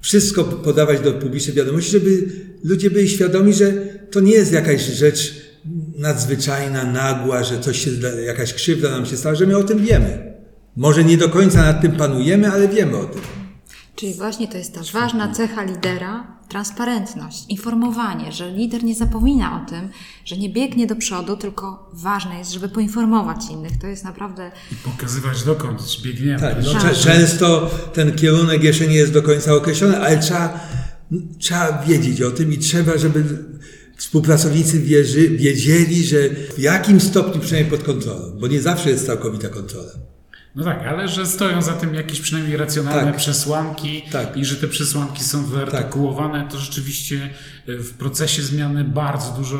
[0.00, 2.28] wszystko podawać do publicznej wiadomości, żeby
[2.64, 3.72] ludzie byli świadomi, że
[4.10, 5.34] to nie jest jakaś rzecz
[5.96, 7.90] nadzwyczajna, nagła, że coś się,
[8.26, 10.29] jakaś krzywda nam się stała, że my o tym wiemy.
[10.76, 13.20] Może nie do końca nad tym panujemy, ale wiemy o tym.
[13.96, 19.70] Czyli właśnie to jest ta ważna cecha lidera, transparentność, informowanie, że lider nie zapomina o
[19.70, 19.88] tym,
[20.24, 23.78] że nie biegnie do przodu, tylko ważne jest, żeby poinformować innych.
[23.80, 24.50] To jest naprawdę.
[24.72, 26.40] I pokazywać dokąd biegniemy.
[26.40, 26.94] Tak, no, tak.
[26.94, 30.60] Często ten kierunek jeszcze nie jest do końca określony, ale trzeba,
[31.38, 33.24] trzeba wiedzieć o tym i trzeba, żeby
[33.96, 36.16] współpracownicy wierzy, wiedzieli, że
[36.56, 39.92] w jakim stopniu przynajmniej pod kontrolą, bo nie zawsze jest całkowita kontrola.
[40.54, 43.16] No tak, ale że stoją za tym jakieś przynajmniej racjonalne tak.
[43.16, 44.36] przesłanki tak.
[44.36, 46.52] i że te przesłanki są wyartykułowane, tak.
[46.52, 47.30] to rzeczywiście
[47.68, 49.58] e, w procesie zmiany bardzo dużo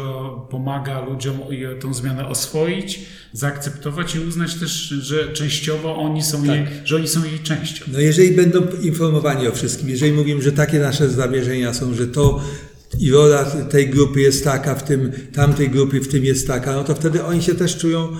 [0.51, 1.39] pomaga ludziom
[1.81, 3.01] tą zmianę oswoić,
[3.33, 6.87] zaakceptować i uznać też, że częściowo oni są, jej, tak.
[6.87, 7.85] że oni są jej częścią.
[7.93, 12.41] No jeżeli będą informowani o wszystkim, jeżeli mówimy, że takie nasze zamierzenia są, że to
[12.99, 16.85] i rola tej grupy jest taka, w tym tamtej grupy w tym jest taka, no
[16.85, 18.17] to wtedy oni się też czują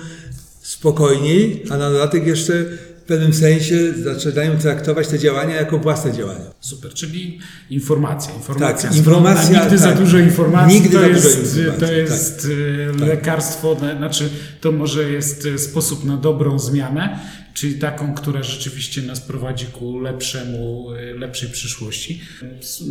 [0.71, 2.53] spokojniej, a na dodatek jeszcze
[3.01, 6.45] w pewnym sensie zaczynają traktować te działania jako własne działania.
[6.59, 8.33] Super, czyli informacja.
[8.33, 12.47] Informacja, tak, informacja nigdy tak, za dużo informacji nigdy to, jest, informacji, to jest
[12.89, 13.07] tak, tak.
[13.07, 14.29] lekarstwo, znaczy
[14.61, 17.19] to może jest e, sposób na dobrą zmianę,
[17.53, 22.21] czyli taką, która rzeczywiście nas prowadzi ku lepszemu, e, lepszej przyszłości.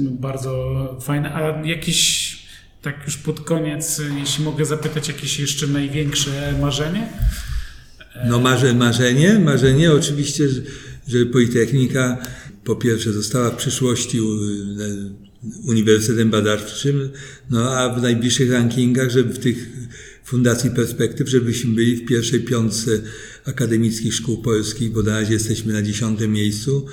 [0.01, 1.35] Bardzo fajne.
[1.35, 2.31] A jakieś
[2.83, 7.09] tak już pod koniec, jeśli mogę zapytać, jakieś jeszcze największe marzenie?
[8.29, 10.49] No marze, marzenie, marzenie oczywiście,
[11.09, 12.19] że Politechnika
[12.65, 14.21] po pierwsze została w przyszłości
[15.67, 17.11] uniwersytetem badawczym,
[17.51, 19.69] no a w najbliższych rankingach, żeby w tych
[20.25, 22.91] Fundacji Perspektyw, żebyśmy byli w pierwszej piątce
[23.45, 26.87] akademickich szkół polskich, bo na razie jesteśmy na dziesiątym miejscu.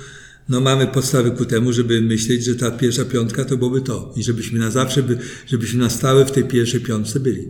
[0.48, 4.22] No mamy podstawy ku temu, żeby myśleć, że ta pierwsza piątka to byłoby to i
[4.22, 7.48] żebyśmy na zawsze, by, żebyśmy na stałe w tej pierwszej piątce byli.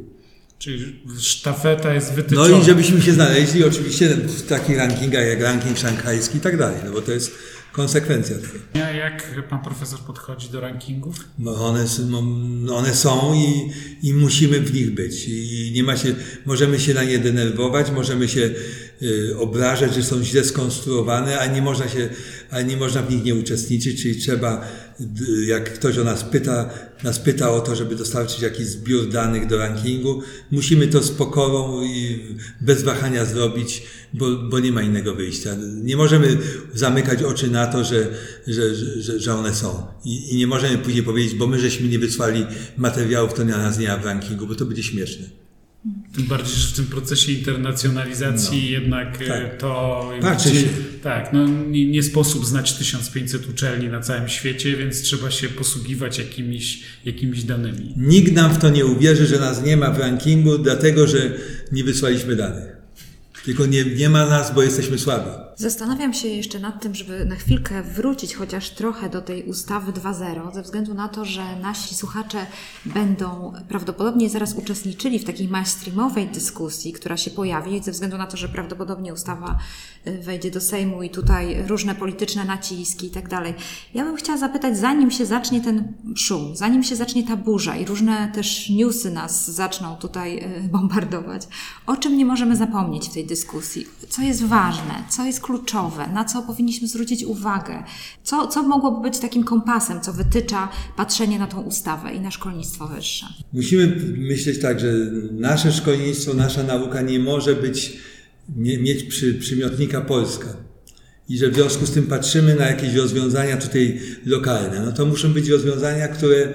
[0.58, 2.48] Czyli sztafeta jest wytyczona.
[2.48, 6.78] No i żebyśmy się znaleźli oczywiście w takich rankingach jak ranking szanghajski i tak dalej,
[6.84, 7.34] no bo to jest
[7.72, 8.86] konsekwencja tego.
[8.86, 11.16] A jak pan profesor podchodzi do rankingów?
[11.38, 13.70] No one, no one są i,
[14.08, 15.28] i musimy w nich być.
[15.28, 16.14] I nie ma się,
[16.46, 18.50] możemy się na nie denerwować, możemy się
[19.02, 22.08] y, obrażać, że są źle skonstruowane, a nie można się,
[22.50, 24.68] a nie można w nich nie uczestniczyć, czyli trzeba
[25.46, 26.70] jak ktoś o nas pyta,
[27.02, 31.82] nas pyta o to, żeby dostarczyć jakiś zbiór danych do rankingu, musimy to z pokorą
[31.82, 32.20] i
[32.60, 33.82] bez wahania zrobić,
[34.12, 35.56] bo, bo nie ma innego wyjścia.
[35.82, 36.38] Nie możemy
[36.74, 38.06] zamykać oczy na to, że,
[38.46, 39.86] że, że, że one są.
[40.04, 42.46] I, I nie możemy później powiedzieć, bo my żeśmy nie wysłali
[42.76, 45.47] materiałów, to na nas nie ma w rankingu, bo to będzie śmieszne.
[46.14, 49.58] Tym bardziej, że w tym procesie internacjonalizacji no, jednak e, tak.
[49.58, 50.10] to.
[50.20, 50.66] Patrzy się.
[51.02, 56.18] Tak, no nie, nie, sposób znać 1500 uczelni na całym świecie, więc trzeba się posługiwać
[56.18, 57.94] jakimiś, jakimiś danymi.
[57.96, 61.34] Nikt nam w to nie uwierzy, że nas nie ma w rankingu, dlatego że
[61.72, 62.77] nie wysłaliśmy danych.
[63.48, 65.30] Tylko nie, nie ma nas, bo jesteśmy słabi.
[65.56, 70.54] Zastanawiam się jeszcze nad tym, żeby na chwilkę wrócić chociaż trochę do tej ustawy 2.0,
[70.54, 72.46] ze względu na to, że nasi słuchacze
[72.84, 78.36] będą prawdopodobnie zaraz uczestniczyli w takiej mainstreamowej dyskusji, która się pojawi, ze względu na to,
[78.36, 79.58] że prawdopodobnie ustawa
[80.06, 83.54] y, wejdzie do Sejmu i tutaj różne polityczne naciski i tak dalej.
[83.94, 87.84] Ja bym chciała zapytać, zanim się zacznie ten szum, zanim się zacznie ta burza i
[87.84, 91.42] różne też newsy nas zaczną tutaj y, bombardować,
[91.86, 93.37] o czym nie możemy zapomnieć w tej dyskusji?
[94.08, 94.94] Co jest ważne?
[95.10, 97.82] Co jest kluczowe, na co powinniśmy zwrócić uwagę,
[98.22, 102.88] co, co mogłoby być takim kompasem, co wytycza patrzenie na tą ustawę i na szkolnictwo
[102.88, 103.26] wyższe.
[103.52, 104.92] Musimy myśleć tak, że
[105.32, 107.96] nasze szkolnictwo, nasza nauka nie może być,
[108.56, 110.56] nie, mieć przy, przymiotnika Polska.
[111.28, 114.82] I że w związku z tym patrzymy na jakieś rozwiązania tutaj lokalne.
[114.86, 116.54] No to muszą być rozwiązania, które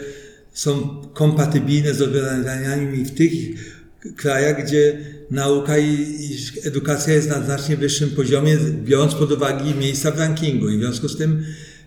[0.54, 3.32] są kompatybilne z rozwiązaniami w tych
[4.16, 4.98] krajach, gdzie
[5.34, 10.70] nauka i, i, edukacja jest na znacznie wyższym poziomie, biorąc pod uwagę miejsca w rankingu.
[10.70, 11.44] I w związku z tym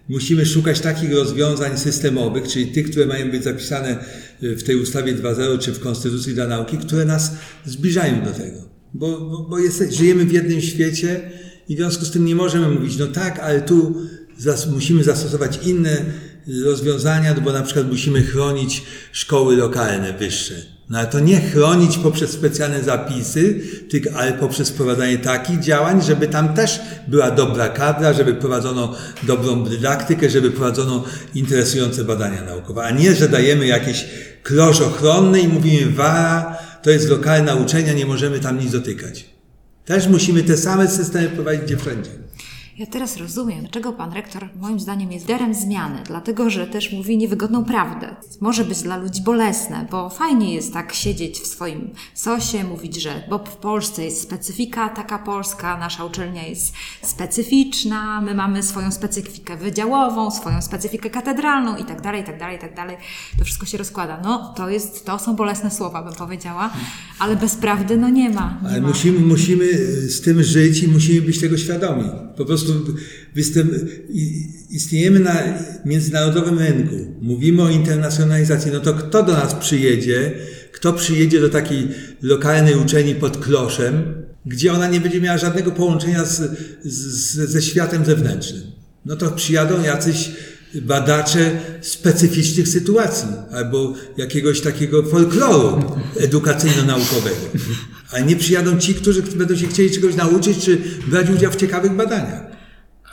[0.08, 4.04] musimy szukać takich rozwiązań systemowych, czyli tych, które mają być zapisane
[4.42, 7.32] w tej ustawie 2.0 czy w Konstytucji dla nauki, które nas
[7.64, 8.58] zbliżają do tego.
[8.94, 11.30] Bo, bo, bo jest, żyjemy w jednym świecie
[11.68, 14.02] i w związku z tym nie możemy mówić, no tak, ale tu
[14.38, 16.04] zas, musimy zastosować inne
[16.64, 18.82] rozwiązania, bo na przykład musimy chronić
[19.12, 23.60] szkoły lokalne wyższe no ale to nie chronić poprzez specjalne zapisy,
[23.90, 29.64] tylko, ale poprzez wprowadzanie takich działań, żeby tam też była dobra kadra, żeby prowadzono dobrą
[29.64, 34.06] dydaktykę, żeby prowadzono interesujące badania naukowe, a nie, że dajemy jakiś
[34.42, 39.24] klosz ochronny i mówimy, wara, to jest lokalna uczenia, nie możemy tam nic dotykać.
[39.84, 42.10] Też musimy te same systemy prowadzić gdzie wszędzie.
[42.78, 47.18] Ja teraz rozumiem, dlaczego pan rektor moim zdaniem jest liderem zmiany, dlatego że też mówi
[47.18, 48.16] niewygodną prawdę.
[48.40, 53.22] Może być dla ludzi bolesne, bo fajnie jest tak siedzieć w swoim sosie, mówić, że
[53.30, 59.56] bo w Polsce jest specyfika taka polska, nasza uczelnia jest specyficzna, my mamy swoją specyfikę
[59.56, 62.96] wydziałową, swoją specyfikę katedralną i tak dalej, i tak dalej, i tak dalej.
[63.38, 64.20] To wszystko się rozkłada.
[64.24, 66.70] No, to jest, to są bolesne słowa, bym powiedziała,
[67.18, 68.60] ale bez prawdy no nie ma.
[68.62, 68.88] Nie ale ma.
[68.88, 69.66] Musimy, musimy
[70.08, 72.04] z tym żyć i musimy być tego świadomi.
[72.36, 73.60] Po prostu prostu
[74.70, 75.42] istniejemy na
[75.84, 80.32] międzynarodowym rynku, mówimy o internacjonalizacji, no to kto do nas przyjedzie,
[80.72, 81.88] kto przyjedzie do takiej
[82.22, 84.14] lokalnej uczelni pod kloszem,
[84.46, 86.42] gdzie ona nie będzie miała żadnego połączenia z,
[86.84, 88.62] z, ze światem zewnętrznym.
[89.04, 90.30] No to przyjadą jacyś
[90.74, 95.82] badacze specyficznych sytuacji albo jakiegoś takiego folkloru
[96.20, 97.58] edukacyjno-naukowego.
[98.12, 101.92] A nie przyjadą ci, którzy będą się chcieli czegoś nauczyć czy brać udział w ciekawych
[101.92, 102.55] badaniach.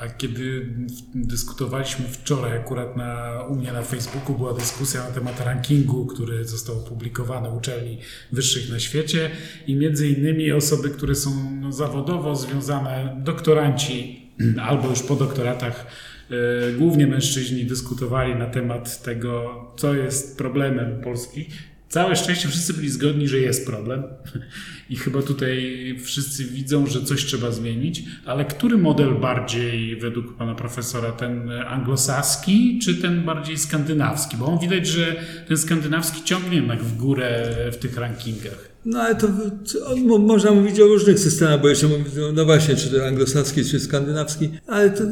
[0.04, 0.68] A kiedy
[1.16, 6.78] dyskutowaliśmy wczoraj, akurat na, u mnie na Facebooku była dyskusja na temat rankingu, który został
[6.78, 7.98] opublikowany uczelni
[8.32, 9.30] wyższych na świecie
[9.68, 14.30] i między innymi osoby, które są no, zawodowo związane, doktoranci
[14.70, 15.86] albo już po doktoratach,
[16.30, 21.50] e, głównie mężczyźni dyskutowali na temat tego, co jest problemem Polski
[21.94, 24.04] Całe szczęście wszyscy byli zgodni, że jest problem
[24.90, 30.56] i chyba tutaj wszyscy widzą, że coś trzeba zmienić, ale który model bardziej według pana
[30.56, 34.38] profesora, ten anglosaski czy ten bardziej skandynawski?
[34.38, 35.16] Bo on widać, że
[35.48, 38.74] ten skandynawski ciągnie jednak w górę w tych rankingach.
[38.86, 39.28] No ale to,
[39.74, 43.08] to mo- można mówić o różnych systemach, bo jeszcze mówię, no, no właśnie, czy to
[43.08, 45.04] anglosaski, czy skandynawski, ale to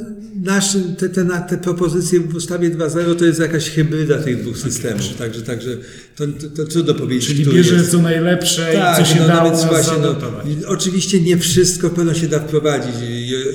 [0.43, 5.17] nasz, te, te, te propozycje w ustawie 2.0 to jest jakaś hybryda tych dwóch systemów,
[5.17, 5.77] także, także
[6.15, 7.91] to, to, to trudno powiedzieć, Czyli bierze jest.
[7.91, 10.15] co najlepsze Tak, i co się no, dało nawet właśnie, no,
[10.67, 12.95] oczywiście nie wszystko pewno się da wprowadzić.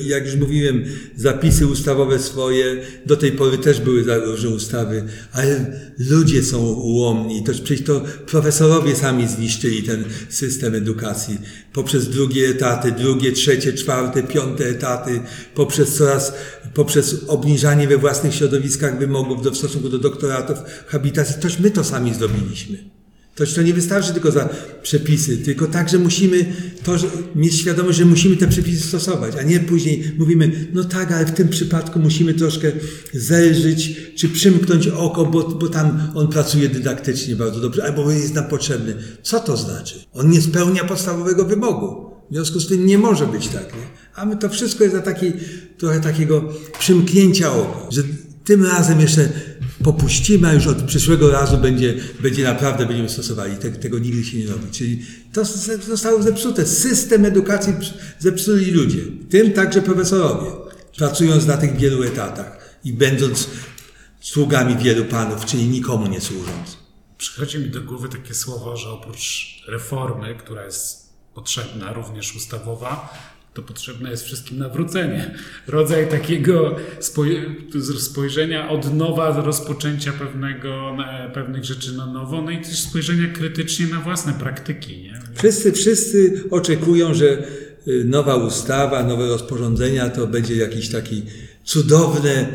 [0.07, 0.85] Jak już mówiłem,
[1.17, 2.77] zapisy ustawowe swoje,
[3.07, 7.45] do tej pory też były za różne ustawy, ale ludzie są ułomni.
[7.45, 11.39] To przecież to profesorowie sami zniszczyli ten system edukacji.
[11.77, 15.21] Poprzez drugie etaty, drugie, trzecie, czwarte, piąte etaty,
[15.55, 16.33] poprzez coraz,
[16.75, 21.43] poprzez obniżanie we własnych środowiskach wymogów do, w stosunku do doktoratów, habilitacji.
[21.43, 22.96] Toż my to sami zrobiliśmy.
[23.37, 24.49] To, to nie wystarczy tylko za
[24.83, 26.47] przepisy, tylko także musimy
[26.83, 31.13] to, że, mieć świadomość, że musimy te przepisy stosować, a nie później mówimy, no tak,
[31.13, 32.73] ale w tym przypadku musimy troszkę
[33.15, 38.49] zelżyć, czy przymknąć oko, bo, bo tam on pracuje dydaktycznie bardzo dobrze, albo jest nam
[38.49, 38.95] potrzebny.
[39.23, 39.95] Co to znaczy?
[40.13, 42.11] On nie spełnia podstawowego wymogu.
[42.31, 43.75] W związku z tym nie może być tak.
[43.75, 43.87] Nie?
[44.15, 45.33] A my to wszystko jest za taki,
[45.79, 48.03] trochę takiego przymknięcia oka, że
[48.45, 49.29] tym razem jeszcze
[49.85, 53.57] popuścimy, a już od przyszłego razu będzie, będzie naprawdę będziemy stosowali.
[53.57, 54.71] Te, tego nigdy się nie robi.
[54.71, 55.03] Czyli
[55.33, 55.45] to
[55.87, 56.67] zostało zepsute.
[56.67, 57.73] System edukacji
[58.19, 60.51] zepsuli ludzie, tym także profesorowie,
[60.97, 63.49] pracując na tych wielu etatach i będąc
[64.21, 66.77] sługami wielu panów, czyli nikomu nie służąc.
[67.19, 73.19] Przychodzi mi do głowy takie słowo, że oprócz reformy, która jest potrzebna, również ustawowa,
[73.57, 75.35] to potrzebne jest wszystkim nawrócenie.
[75.67, 82.59] Rodzaj takiego spoj- spojrzenia od nowa, rozpoczęcia pewnego, e, pewnych rzeczy na nowo, no i
[82.59, 85.03] też spojrzenia krytycznie na własne praktyki.
[85.03, 85.21] Nie?
[85.35, 87.25] Wszyscy, wszyscy oczekują, że
[87.89, 91.23] y, nowa ustawa, nowe rozporządzenia to będzie jakiś taki
[91.65, 92.49] cudowne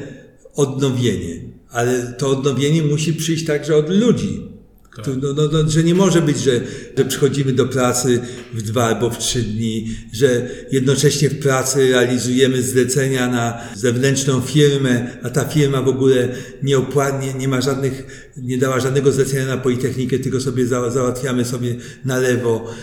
[0.55, 1.41] odnowienie.
[1.69, 4.50] Ale to odnowienie musi przyjść także od ludzi.
[4.95, 5.07] Tak.
[5.21, 6.61] No, no, no, że nie może być, że,
[6.97, 8.19] że przychodzimy do pracy
[8.53, 15.17] w dwa albo w trzy dni, że jednocześnie w pracy realizujemy zlecenia na zewnętrzną firmę,
[15.23, 16.29] a ta firma w ogóle
[16.63, 21.45] nie opłatnie, nie ma żadnych, nie dała żadnego zlecenia na Politechnikę, tylko sobie za, załatwiamy
[21.45, 21.75] sobie
[22.05, 22.73] na lewo,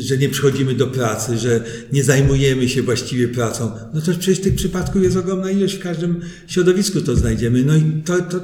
[0.00, 3.70] że nie przychodzimy do pracy, że nie zajmujemy się właściwie pracą.
[3.94, 7.62] No to przecież tych przypadków jest ogromna ilość, w każdym środowisku to znajdziemy.
[7.64, 8.40] No i to, to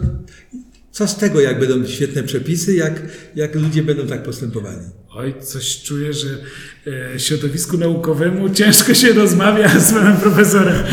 [0.91, 3.03] co z tego, jak będą świetne przepisy, jak,
[3.34, 4.78] jak ludzie będą tak postępowali?
[5.14, 6.28] Oj, coś czuję, że
[7.14, 10.84] e, środowisku naukowemu ciężko się rozmawia z panem profesorem.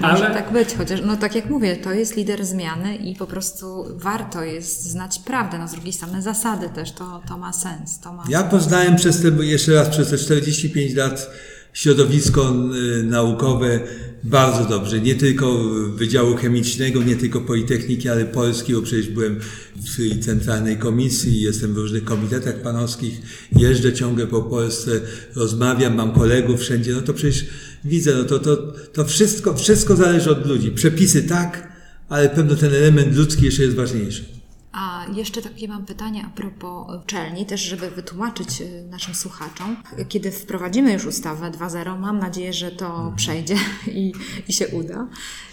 [0.00, 3.26] Może Ale tak być, chociaż no tak jak mówię, to jest lider zmiany i po
[3.26, 5.58] prostu warto jest znać prawdę.
[5.58, 8.00] No z drugiej strony zasady też, to, to ma sens.
[8.00, 11.30] To ma Ja poznałem przez te, jeszcze raz, przez te 45 lat
[11.78, 12.54] środowisko
[12.98, 13.80] y, naukowe
[14.24, 15.00] bardzo dobrze.
[15.00, 15.58] Nie tylko
[15.94, 19.40] Wydziału Chemicznego, nie tylko Politechniki, ale Polski, bo przecież byłem
[19.76, 23.20] w centralnej komisji, jestem w różnych komitetach panowskich,
[23.56, 25.00] jeżdżę ciągle po Polsce,
[25.34, 27.44] rozmawiam, mam kolegów wszędzie, no to przecież
[27.84, 28.56] widzę, no to, to,
[28.92, 30.70] to wszystko, wszystko zależy od ludzi.
[30.70, 31.72] Przepisy tak,
[32.08, 34.37] ale pewno ten element ludzki jeszcze jest ważniejszy.
[34.80, 39.76] A jeszcze takie mam pytanie a propos uczelni, też żeby wytłumaczyć y, naszym słuchaczom.
[40.08, 43.56] Kiedy wprowadzimy już ustawę 2.0, mam nadzieję, że to przejdzie
[43.86, 44.12] i,
[44.48, 45.06] i się uda.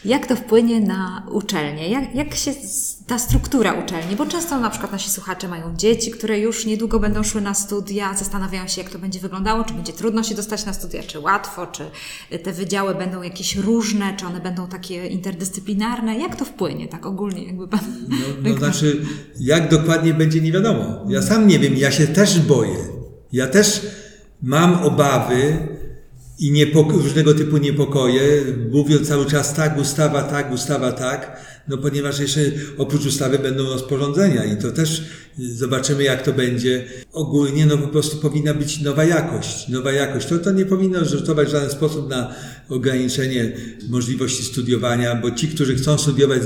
[0.05, 1.89] Jak to wpłynie na uczelnię?
[1.89, 2.51] Jak, jak się
[3.07, 4.15] ta struktura uczelni?
[4.15, 8.13] Bo często na przykład nasi słuchacze mają dzieci, które już niedługo będą szły na studia,
[8.13, 11.67] zastanawiają się, jak to będzie wyglądało, czy będzie trudno się dostać na studia, czy łatwo,
[11.67, 11.83] czy
[12.43, 16.17] te wydziały będą jakieś różne, czy one będą takie interdyscyplinarne.
[16.19, 17.79] Jak to wpłynie, tak ogólnie, jakby pan...
[18.09, 19.01] No, no znaczy,
[19.39, 21.05] jak dokładnie będzie, nie wiadomo.
[21.07, 22.77] Ja sam nie wiem, ja się też boję.
[23.31, 23.81] Ja też
[24.41, 25.57] mam obawy
[26.39, 31.37] i niepoko- różnego typu niepokoje, mówiąc cały czas tak, ustawa tak, ustawa tak,
[31.67, 32.41] no ponieważ jeszcze
[32.77, 35.03] oprócz ustawy będą rozporządzenia i to też
[35.37, 36.85] zobaczymy, jak to będzie.
[37.13, 39.67] Ogólnie, no po prostu powinna być nowa jakość.
[39.69, 40.27] Nowa jakość.
[40.27, 42.35] To, to nie powinno rzutować w żaden sposób na
[42.69, 43.51] ograniczenie
[43.89, 46.41] możliwości studiowania, bo ci, którzy chcą studiować,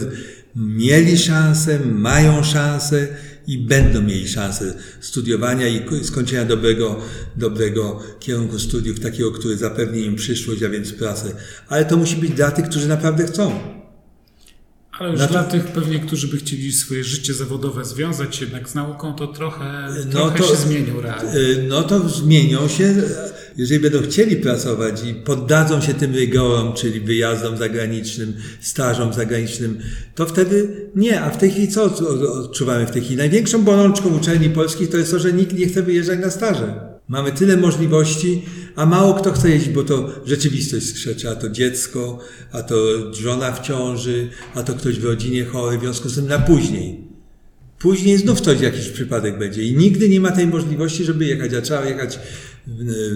[0.56, 3.08] mieli szansę, mają szansę
[3.48, 7.00] i będą mieli szansę studiowania i ko- skończenia dobrego,
[7.38, 11.32] dobrego kierunku studiów, takiego, który zapewni im przyszłość, a więc pracę.
[11.68, 13.79] Ale to musi być dla tych, którzy naprawdę chcą.
[15.00, 18.70] Ale już Na to- dla tych pewnie, którzy by chcieli swoje życie zawodowe związać jednak
[18.70, 21.34] z nauką, to trochę, No trochę to- się zmienił realnie.
[21.40, 22.96] Y, No to zmienią się,
[23.58, 29.80] jeżeli będą chcieli pracować i poddadzą się tym rygorom, czyli wyjazdom zagranicznym, stażom zagranicznym,
[30.16, 31.22] to wtedy nie.
[31.22, 33.18] A w tej chwili co od- od- odczuwamy w tej chwili?
[33.18, 36.89] Największą bolączką uczelni polskich to jest to, że nikt nie chce wyjeżdżać na staże.
[37.10, 38.42] Mamy tyle możliwości,
[38.76, 42.20] a mało kto chce jeździć, bo to rzeczywistość skrzeczy, a to dziecko,
[42.52, 42.76] a to
[43.14, 47.08] żona w ciąży, a to ktoś w rodzinie chory, w związku z tym na później.
[47.80, 51.62] Później znów coś, jakiś przypadek będzie i nigdy nie ma tej możliwości, żeby jechać, a
[51.62, 52.20] trzeba jechać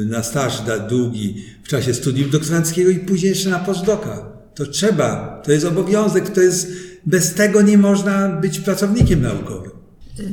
[0.06, 4.34] na staż długi w czasie studium doktoranckiego i później jeszcze na postdoka.
[4.56, 6.72] To trzeba, to jest obowiązek, to jest,
[7.06, 9.83] bez tego nie można być pracownikiem naukowym.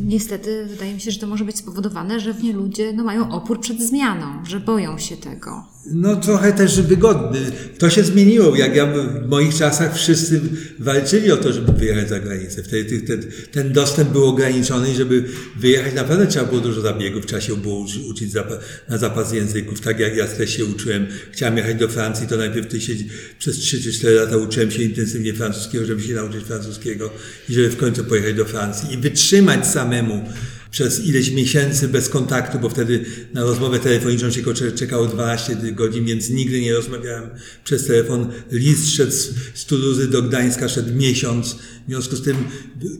[0.06, 3.32] Niestety wydaje mi się, że to może być spowodowane, że w nie ludzie no, mają
[3.32, 5.64] opór przed zmianą, że boją się tego.
[5.90, 7.40] No trochę też wygodny.
[7.78, 8.56] To się zmieniło.
[8.56, 10.40] Jak ja w moich czasach wszyscy
[10.78, 12.62] walczyli o to, żeby wyjechać za granicę.
[12.62, 13.22] Wtedy ten,
[13.52, 15.24] ten dostęp był ograniczony i żeby
[15.56, 17.26] wyjechać naprawdę trzeba było dużo zabiegów.
[17.26, 18.54] Trzeba się było uczy, uczyć zapa,
[18.88, 19.80] na zapas języków.
[19.80, 21.06] Tak jak ja też się uczyłem.
[21.32, 22.92] Chciałem jechać do Francji, to najpierw ty się,
[23.38, 27.10] przez 3 czy 4 lata uczyłem się intensywnie francuskiego, żeby się nauczyć francuskiego
[27.48, 30.24] i żeby w końcu pojechać do Francji i wytrzymać samemu
[30.70, 33.04] przez ileś miesięcy bez kontaktu, bo wtedy
[33.34, 37.30] na rozmowę telefoniczną się cze- czekało 12 godzin, więc nigdy nie rozmawiałem
[37.64, 38.26] przez telefon.
[38.52, 39.12] List szedł
[39.54, 41.56] z Tuluzy do Gdańska, szedł miesiąc.
[41.86, 42.36] W związku z tym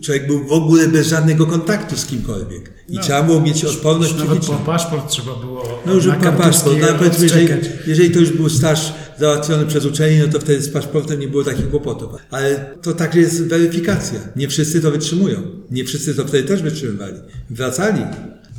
[0.02, 2.70] człowiek był w ogóle bez żadnego kontaktu z kimkolwiek.
[2.88, 6.42] I trzeba było mieć odporność Nawet po paszport trzeba było No już na po paszport.
[6.42, 7.48] Kartuskiej No, powiedzmy, jeżeli,
[7.86, 11.44] jeżeli to już był staż załatwiony przez uczelnię, no to wtedy z paszportem nie było
[11.44, 12.10] takich kłopotów.
[12.30, 14.20] Ale to także jest weryfikacja.
[14.36, 15.42] Nie wszyscy to wytrzymują.
[15.70, 17.14] Nie wszyscy to wtedy też wytrzymywali.
[17.50, 18.02] Wracali.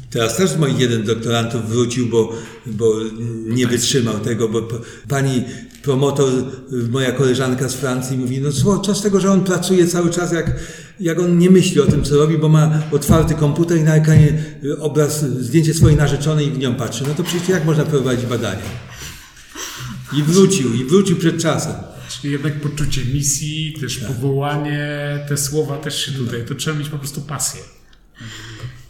[0.09, 2.33] Teraz też moich jeden doktorantów wrócił, bo,
[2.65, 2.95] bo
[3.47, 4.67] nie wytrzymał tego, bo
[5.07, 5.43] pani
[5.83, 6.29] promotor,
[6.89, 10.31] moja koleżanka z Francji mówi, no co, co z tego, że on pracuje cały czas,
[10.31, 10.59] jak,
[10.99, 14.43] jak on nie myśli o tym, co robi, bo ma otwarty komputer i na ekranie
[14.79, 17.03] obraz, zdjęcie swojej narzeczonej i w nią patrzy.
[17.07, 18.90] No to przecież jak można prowadzić badania?
[20.13, 21.73] I wrócił, i wrócił przed czasem.
[22.09, 24.07] Czyli jednak poczucie misji, też Tak.
[24.07, 24.89] powołanie,
[25.29, 27.61] te słowa też się tutaj, to trzeba mieć po prostu pasję.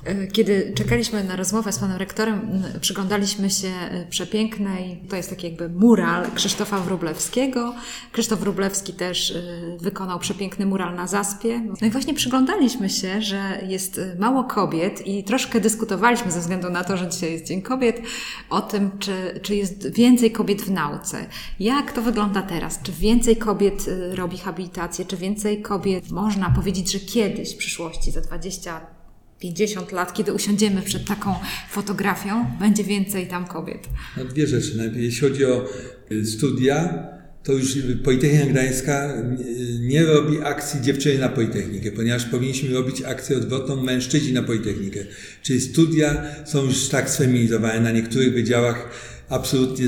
[0.03, 5.47] E, Kiedy czekaliśmy na rozmowę z panem rektorem, przyglądaliśmy się e, przepięknej, to jest taki
[5.47, 7.75] jakby mural Krzysztofa Wróblewskiego.
[8.11, 9.41] Krzysztof Wróblewski też e,
[9.77, 11.61] wykonał przepiękny mural na zaspie.
[11.81, 16.83] No i właśnie przyglądaliśmy się, że jest mało kobiet i troszkę dyskutowaliśmy ze względu na
[16.83, 18.01] to, że dzisiaj jest Dzień Kobiet,
[18.49, 21.25] o tym, czy, czy jest więcej kobiet w nauce.
[21.59, 22.79] Jak to wygląda teraz?
[22.83, 25.05] Czy więcej kobiet robi habilitację?
[25.05, 29.00] Czy więcej kobiet, można powiedzieć, że kiedyś, w przyszłości, za 20
[29.41, 31.35] 50 lat, kiedy usiądziemy przed taką
[31.69, 33.89] fotografią, będzie więcej tam kobiet.
[34.17, 34.77] No dwie rzeczy.
[34.77, 35.65] Najpierw, jeśli chodzi o
[36.11, 37.07] y, studia,
[37.43, 43.37] to już Politechnika Gdańska y, nie robi akcji dziewczyny na Politechnikę, ponieważ powinniśmy robić akcję
[43.37, 44.99] odwrotną mężczyźni na Politechnikę.
[45.43, 48.89] Czyli studia są już tak sfeminizowane na niektórych wydziałach.
[49.29, 49.85] Absolutnie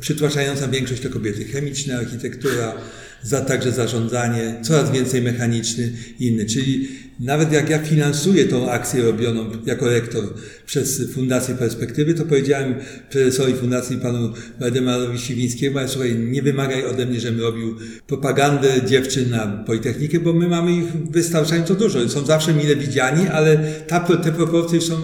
[0.00, 1.44] przytłaczająca większość to kobiety.
[1.44, 2.74] Chemiczna, architektura,
[3.22, 6.46] za, także zarządzanie, coraz więcej mechaniczny i inny.
[6.46, 6.88] Czyli
[7.20, 10.24] nawet jak ja finansuję tą akcję robioną jako rektor
[10.66, 12.74] przez Fundację Perspektywy, to powiedziałem
[13.10, 19.30] prezesowi Fundacji panu Waldemarowi Siwińskiemu, ale słuchaj, nie wymagaj ode mnie, żebym robił propagandę dziewczyn
[19.30, 22.08] na Politechnikę, bo my mamy ich wystarczająco dużo.
[22.08, 24.94] Są zawsze mile widziani, ale ta, te proporcje są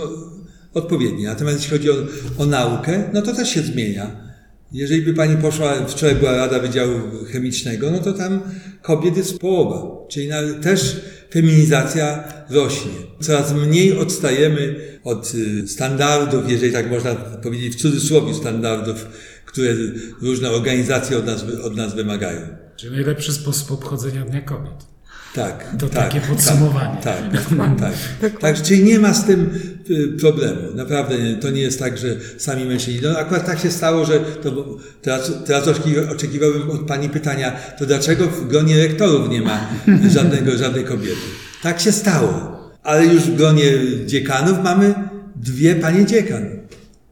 [0.75, 1.27] odpowiednie.
[1.27, 1.95] Natomiast jeśli chodzi o,
[2.39, 4.32] o naukę, no to też się zmienia.
[4.73, 6.93] Jeżeli by pani poszła, wczoraj była Rada Wydziału
[7.33, 8.41] Chemicznego, no to tam
[8.83, 10.09] kobiet jest połowa.
[10.09, 10.31] Czyli
[10.63, 11.01] też
[11.31, 12.93] feminizacja rośnie.
[13.21, 19.07] Coraz mniej odstajemy od y, standardów, jeżeli tak można powiedzieć w cudzysłowie standardów,
[19.47, 19.75] które
[20.23, 22.41] różne organizacje od nas, od nas wymagają.
[22.77, 24.92] Czyli najlepszy sposób obchodzenia Dnia Kobiet.
[25.35, 25.77] Tak.
[25.79, 26.97] To tak, takie podsumowanie.
[27.03, 27.19] Tak,
[27.81, 28.39] tak, tak.
[28.41, 28.63] tak.
[28.63, 29.51] Czyli nie ma z tym
[29.91, 30.61] y, problemu.
[30.75, 33.01] Naprawdę nie, to nie jest tak, że sami mężczyźni.
[33.03, 37.87] No akurat tak się stało, że to, teraz, teraz oczekiwa- oczekiwałbym od Pani pytania, to
[37.87, 39.69] dlaczego w gronie rektorów nie ma
[40.15, 41.17] żadnego, żadnej kobiety?
[41.63, 42.53] Tak się stało.
[42.83, 43.65] Ale już w gronie
[44.07, 44.95] dziekanów mamy
[45.37, 46.47] dwie panie dziekan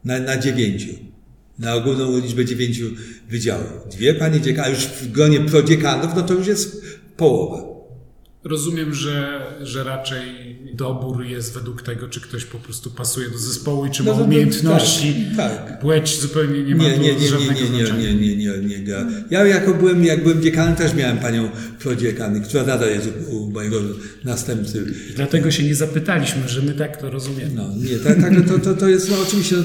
[0.05, 0.93] na, na dziewięciu.
[1.59, 2.85] Na ogólną liczbę dziewięciu
[3.29, 3.89] wydziałów.
[3.91, 6.81] Dwie panie dziekan, a już w gronie prodziekanów, no to już jest
[7.17, 7.70] połowa.
[8.43, 10.21] Rozumiem, że, że raczej
[10.73, 14.17] dobór jest według tego, czy ktoś po prostu pasuje do zespołu i czy No ma
[14.17, 15.15] to- umiejętności.
[15.37, 15.79] tak, tak.
[15.79, 19.05] Płeć zupełnie nie ma Nie, nie, nie, nie, żadnego nie, nie, nie, nie, nie, nie.
[19.29, 23.77] Ja jako byłem, jak byłem dziekanem, też miałem panią prodziekan, która nadal jest u, mojego
[24.23, 24.93] następcy.
[25.15, 27.51] Dlatego się nie zapytaliśmy, że my tak to rozumiemy.
[27.55, 29.55] No nie, tak, tak to, to, to jest no, oczywiście,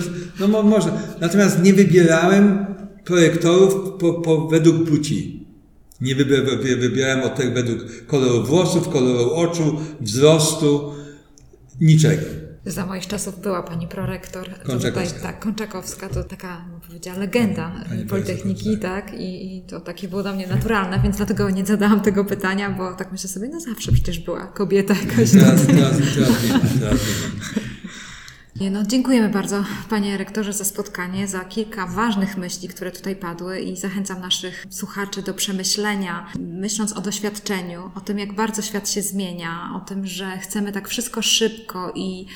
[0.40, 0.92] no mo, można.
[1.20, 2.66] Natomiast nie wybierałem
[3.04, 5.35] projektorów po, po, według płci.
[6.00, 10.92] Nie wybier- wy- wybierałem od tego według koloru włosów, koloru oczu, wzrostu,
[11.80, 12.22] niczego.
[12.66, 14.48] Za moich czasów była pani prorektor.
[14.48, 15.16] To Kączakowska.
[15.16, 19.14] Tutaj, tak, Kączakowska to taka, powiedziała, legenda Pani Politechniki, tak?
[19.14, 22.94] I, I to takie było dla mnie naturalne, więc dlatego nie zadałam tego pytania, bo
[22.94, 25.30] tak myślę sobie, no zawsze przecież była kobieta jakaś.
[25.30, 26.38] Teraz, teraz, teraz,
[26.80, 26.98] teraz.
[27.56, 27.75] Nie,
[28.60, 33.76] no, dziękujemy bardzo, panie rektorze, za spotkanie, za kilka ważnych myśli, które tutaj padły i
[33.76, 39.70] zachęcam naszych słuchaczy do przemyślenia, myśląc o doświadczeniu, o tym, jak bardzo świat się zmienia,
[39.76, 42.26] o tym, że chcemy tak wszystko szybko i,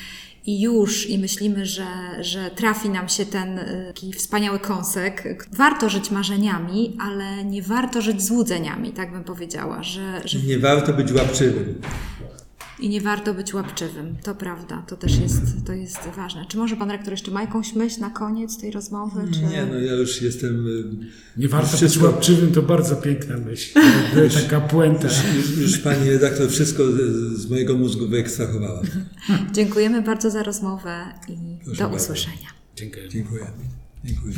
[0.45, 1.87] i już, i myślimy, że,
[2.19, 5.47] że trafi nam się ten y, taki wspaniały kąsek.
[5.51, 10.93] Warto żyć marzeniami, ale nie warto żyć złudzeniami, tak bym powiedziała, że, że Nie warto
[10.93, 11.81] być łapczywym.
[12.81, 14.15] I nie warto być łapczywym.
[14.23, 16.45] To prawda, to też jest, to jest ważne.
[16.45, 19.21] Czy może pan rektor jeszcze ma jakąś myśl na koniec tej rozmowy?
[19.33, 19.39] Czy...
[19.41, 20.67] Nie, no ja już jestem...
[20.67, 20.83] y,
[21.37, 23.79] Nie warto być Wszystko- łapczywym, to bardzo piękna myśl.
[24.43, 25.07] Taka puenta.
[25.37, 26.97] Już, już pani redaktor wszystko z,
[27.37, 28.81] z mojego mózgu wyekstrahowała.
[29.53, 32.03] Dziękujemy bardzo za rozmowę i Proszę do bardzo.
[32.03, 32.47] usłyszenia.
[32.75, 33.07] Dziękuję.
[33.09, 33.45] Dziękuję.
[34.05, 34.33] Dziękuję.